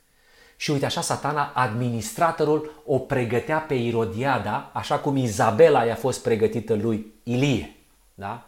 [0.56, 6.74] Și uite așa satana, administratorul, o pregătea pe Irodiada, așa cum Izabela i-a fost pregătită
[6.74, 7.76] lui Ilie.
[8.14, 8.46] Da?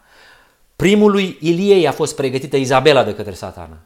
[0.77, 3.79] Primul lui Ilie i-a fost pregătită Izabela de către satana.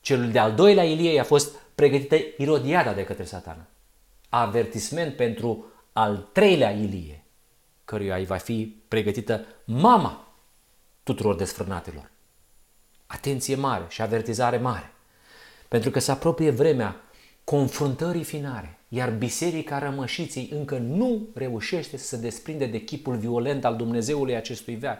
[0.00, 3.66] Cel de-al doilea Ilie i-a fost pregătită Irodiada de către satana.
[4.28, 7.24] Avertisment pentru al treilea Ilie,
[7.88, 10.34] căruia îi va fi pregătită mama
[11.02, 12.10] tuturor desfrânatelor.
[13.06, 14.92] Atenție mare și avertizare mare.
[15.68, 17.00] Pentru că se apropie vremea
[17.44, 23.76] confruntării finale, iar biserica rămășiții încă nu reușește să se desprinde de chipul violent al
[23.76, 24.98] Dumnezeului acestui veac.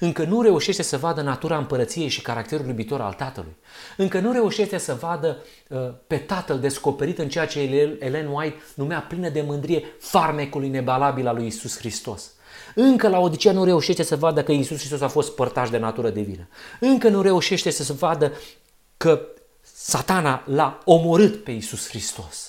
[0.00, 3.56] Încă nu reușește să vadă natura împărăției și caracterul iubitor al Tatălui.
[3.96, 5.36] Încă nu reușește să vadă
[5.68, 11.26] uh, pe Tatăl descoperit în ceea ce Ellen White numea plină de mândrie farmecului nebalabil
[11.26, 12.32] al lui Isus Hristos.
[12.74, 16.10] Încă la Odisea nu reușește să vadă că Isus Hristos a fost părtaș de natură
[16.10, 16.48] divină.
[16.80, 18.32] Încă nu reușește să se vadă
[18.96, 19.20] că
[19.62, 22.47] satana l-a omorât pe Isus Hristos.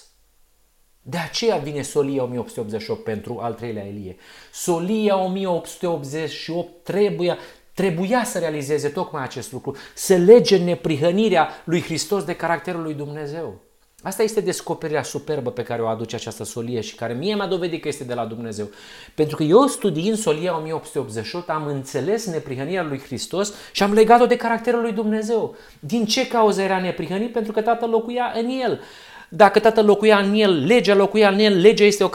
[1.10, 4.16] De aceea vine Solia 1888 pentru al treilea Elie.
[4.52, 7.38] Solia 1888 trebuia,
[7.74, 13.60] trebuia să realizeze tocmai acest lucru, să lege neprihănirea lui Hristos de caracterul lui Dumnezeu.
[14.04, 17.82] Asta este descoperirea superbă pe care o aduce această solie și care mie mi-a dovedit
[17.82, 18.70] că este de la Dumnezeu.
[19.16, 24.36] Pentru că eu studiind solia 1888 am înțeles neprihănirea lui Hristos și am legat-o de
[24.36, 25.56] caracterul lui Dumnezeu.
[25.80, 27.32] Din ce cauză era neprihănit?
[27.32, 28.82] Pentru că Tatăl locuia în el.
[29.30, 32.10] Dacă Tatăl locuia în el, legea locuia în el, legea este o,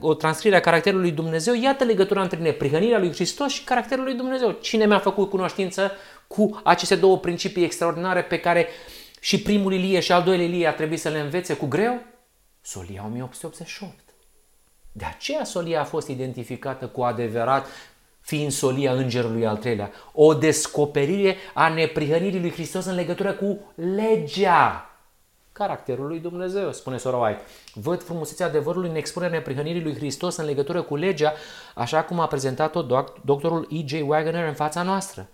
[0.00, 4.14] o transcriere a caracterului lui Dumnezeu, iată legătura între neprihănirea lui Hristos și caracterul lui
[4.14, 4.50] Dumnezeu.
[4.50, 5.92] Cine mi-a făcut cunoștință
[6.26, 8.68] cu aceste două principii extraordinare pe care
[9.20, 12.02] și primul Ilie și al doilea Ilie a trebuit să le învețe cu greu?
[12.60, 13.94] Solia 1888.
[14.92, 17.66] De aceea Solia a fost identificată cu adevărat
[18.20, 19.90] fiind solia îngerului al treilea.
[20.12, 24.91] O descoperire a neprihănirii lui Hristos în legătură cu legea
[25.52, 27.42] caracterul lui Dumnezeu, spune Sora White.
[27.74, 31.32] Văd frumusețea adevărului în expunerea neprihănirii lui Hristos în legătură cu legea,
[31.74, 32.82] așa cum a prezentat-o
[33.24, 33.92] doctorul E.J.
[34.06, 35.28] Wagner în fața noastră.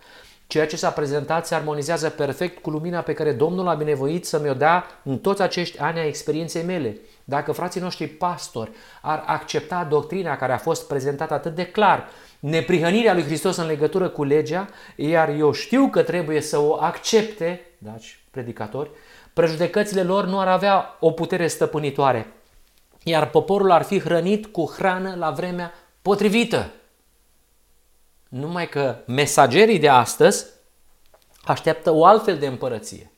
[0.47, 4.39] Ceea ce s-a prezentat se armonizează perfect cu lumina pe care Domnul a binevoit să
[4.39, 6.97] mi-o dea în toți acești ani a experienței mele.
[7.25, 8.71] Dacă frații noștri pastori
[9.03, 12.09] ar accepta doctrina care a fost prezentată atât de clar,
[12.41, 17.61] neprihănirea lui Hristos în legătură cu legea, iar eu știu că trebuie să o accepte,
[17.79, 18.91] daci, predicatori,
[19.39, 22.33] prejudecățile lor nu ar avea o putere stăpânitoare,
[23.03, 25.73] iar poporul ar fi hrănit cu hrană la vremea
[26.03, 26.71] potrivită.
[28.29, 30.47] Numai că mesagerii de astăzi
[31.45, 33.13] așteaptă o altfel de împărăție.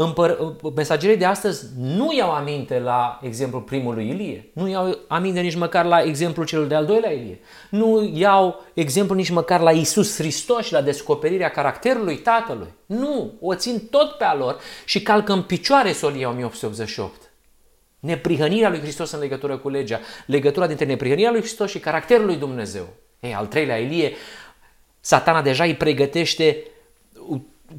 [0.00, 0.38] Împăr-
[0.74, 5.84] mesagerii de astăzi nu iau aminte la exemplul primului Ilie, nu iau aminte nici măcar
[5.84, 7.40] la exemplul celui de-al doilea Ilie,
[7.70, 12.74] nu iau exemplu nici măcar la Isus Hristos și la descoperirea caracterului Tatălui.
[12.86, 17.30] Nu, o țin tot pe a lor și calcă în picioare solia 1888.
[18.00, 22.36] Neprihănirea lui Hristos în legătură cu legea, legătura dintre neprihănirea lui Hristos și caracterul lui
[22.36, 22.88] Dumnezeu.
[23.20, 24.12] Ei, al treilea Ilie,
[25.00, 26.64] satana deja îi pregătește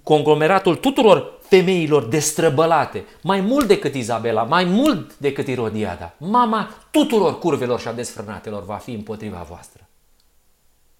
[0.03, 6.13] conglomeratul tuturor femeilor destrăbălate, mai mult decât Izabela, mai mult decât Irodiada.
[6.17, 9.87] Mama tuturor curvelor și a desfrânatelor va fi împotriva voastră.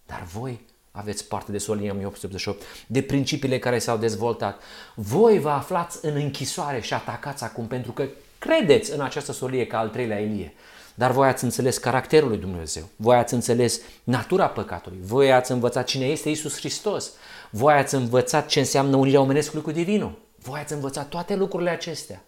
[0.06, 0.60] Dar voi
[0.92, 4.62] aveți parte de Solia 1888, de principiile care s-au dezvoltat.
[4.96, 8.06] Voi vă aflați în închisoare și atacați acum pentru că
[8.40, 10.54] credeți în această solie ca al treilea Elie.
[10.96, 15.86] Dar voi ați înțeles caracterul lui Dumnezeu, voi ați înțeles natura păcatului, voi ați învățat
[15.86, 17.12] cine este Isus Hristos,
[17.50, 22.24] voi ați învățat ce înseamnă unirea omenescului cu divinul, voi ați învățat toate lucrurile acestea.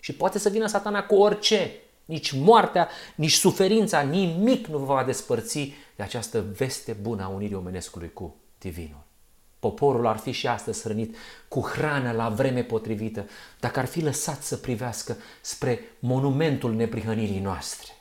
[0.00, 1.72] Și poate să vină satana cu orice,
[2.04, 7.56] nici moartea, nici suferința, nimic nu vă va despărți de această veste bună a unirii
[7.56, 9.06] omenescului cu divinul.
[9.58, 11.16] Poporul ar fi și astăzi hrănit
[11.48, 13.26] cu hrană la vreme potrivită,
[13.60, 17.92] dacă ar fi lăsat să privească spre monumentul neprihănirii noastre.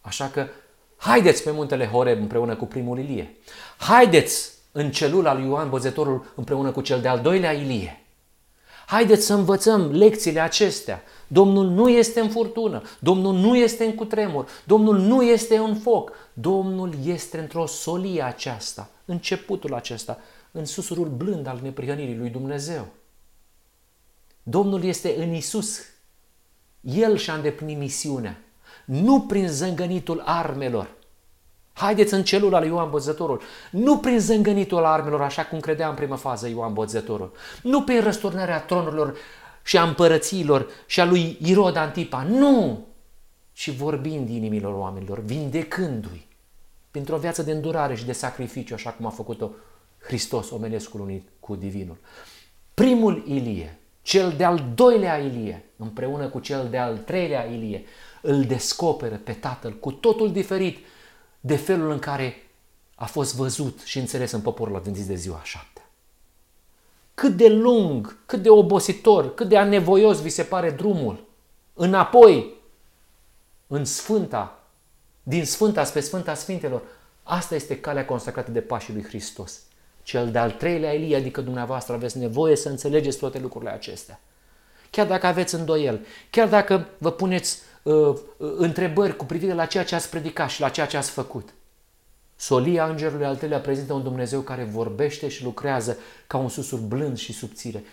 [0.00, 0.48] Așa că
[0.96, 3.36] haideți pe muntele Horeb împreună cu primul Ilie.
[3.78, 7.96] Haideți în celula lui Ioan Băzetorul împreună cu cel de-al doilea Ilie.
[8.86, 11.02] Haideți să învățăm lecțiile acestea.
[11.26, 16.12] Domnul nu este în furtună, Domnul nu este în cutremur, Domnul nu este în foc,
[16.32, 20.18] Domnul este într-o solie aceasta, începutul acesta,
[20.50, 22.86] în susurul blând al neprihănirii lui Dumnezeu.
[24.42, 25.80] Domnul este în Isus.
[26.80, 28.40] El și-a îndeplinit misiunea
[28.84, 30.90] nu prin zângănitul armelor.
[31.72, 33.40] Haideți în celula lui Ioan Băzătorul.
[33.70, 37.32] Nu prin zângănitul armelor, așa cum credea în prima fază Ioan Băzătorul.
[37.62, 39.16] Nu prin răsturnarea tronurilor
[39.62, 42.22] și a împărățiilor și a lui Irod Antipa.
[42.22, 42.86] Nu!
[43.52, 46.26] Și vorbind inimilor oamenilor, vindecându-i
[46.90, 49.50] pentru o viață de îndurare și de sacrificiu, așa cum a făcut-o
[49.98, 51.96] Hristos omenescul unit cu divinul.
[52.74, 57.84] Primul Ilie, cel de-al doilea Ilie, împreună cu cel de-al treilea Ilie,
[58.22, 60.78] îl descoperă pe tatăl cu totul diferit
[61.44, 62.46] de felul în care
[62.94, 65.90] a fost văzut și înțeles în poporul adventit de ziua șaptea.
[67.14, 71.24] Cât de lung, cât de obositor, cât de anevoios vi se pare drumul
[71.74, 72.54] înapoi
[73.66, 74.58] în Sfânta,
[75.22, 76.82] din Sfânta spre Sfânta Sfintelor.
[77.22, 79.60] Asta este calea consacrată de pașii lui Hristos.
[80.02, 84.20] Cel de-al treilea Elie, adică dumneavoastră aveți nevoie să înțelegeți toate lucrurile acestea.
[84.90, 89.84] Chiar dacă aveți îndoiel, chiar dacă vă puneți uh, uh, întrebări cu privire la ceea
[89.84, 91.48] ce ați predicat și la ceea ce ați făcut.
[92.36, 97.18] Solia Îngerului al treilea prezintă un Dumnezeu care vorbește și lucrează ca un susur blând
[97.18, 97.84] și subțire.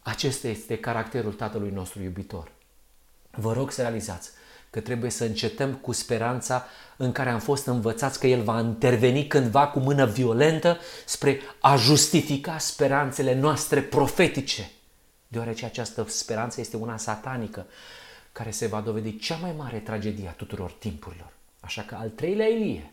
[0.00, 2.52] Acesta este caracterul Tatălui nostru iubitor.
[3.30, 4.30] Vă rog să realizați
[4.70, 9.26] că trebuie să încetăm cu speranța în care am fost învățați că El va interveni
[9.26, 14.70] cândva cu mână violentă spre a justifica speranțele noastre profetice,
[15.28, 17.66] deoarece această speranță este una satanică,
[18.38, 21.32] care se va dovedi cea mai mare tragedie a tuturor timpurilor.
[21.60, 22.92] Așa că al treilea Ilie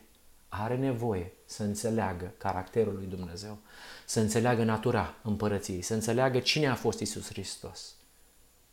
[0.49, 3.57] are nevoie să înțeleagă caracterul lui Dumnezeu,
[4.05, 7.95] să înțeleagă natura împărăției, să înțeleagă cine a fost Isus Hristos.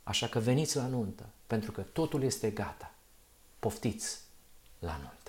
[0.02, 2.94] Așa că veniți la nuntă, pentru că totul este gata.
[3.58, 4.18] Poftiți
[4.78, 5.21] la nuntă.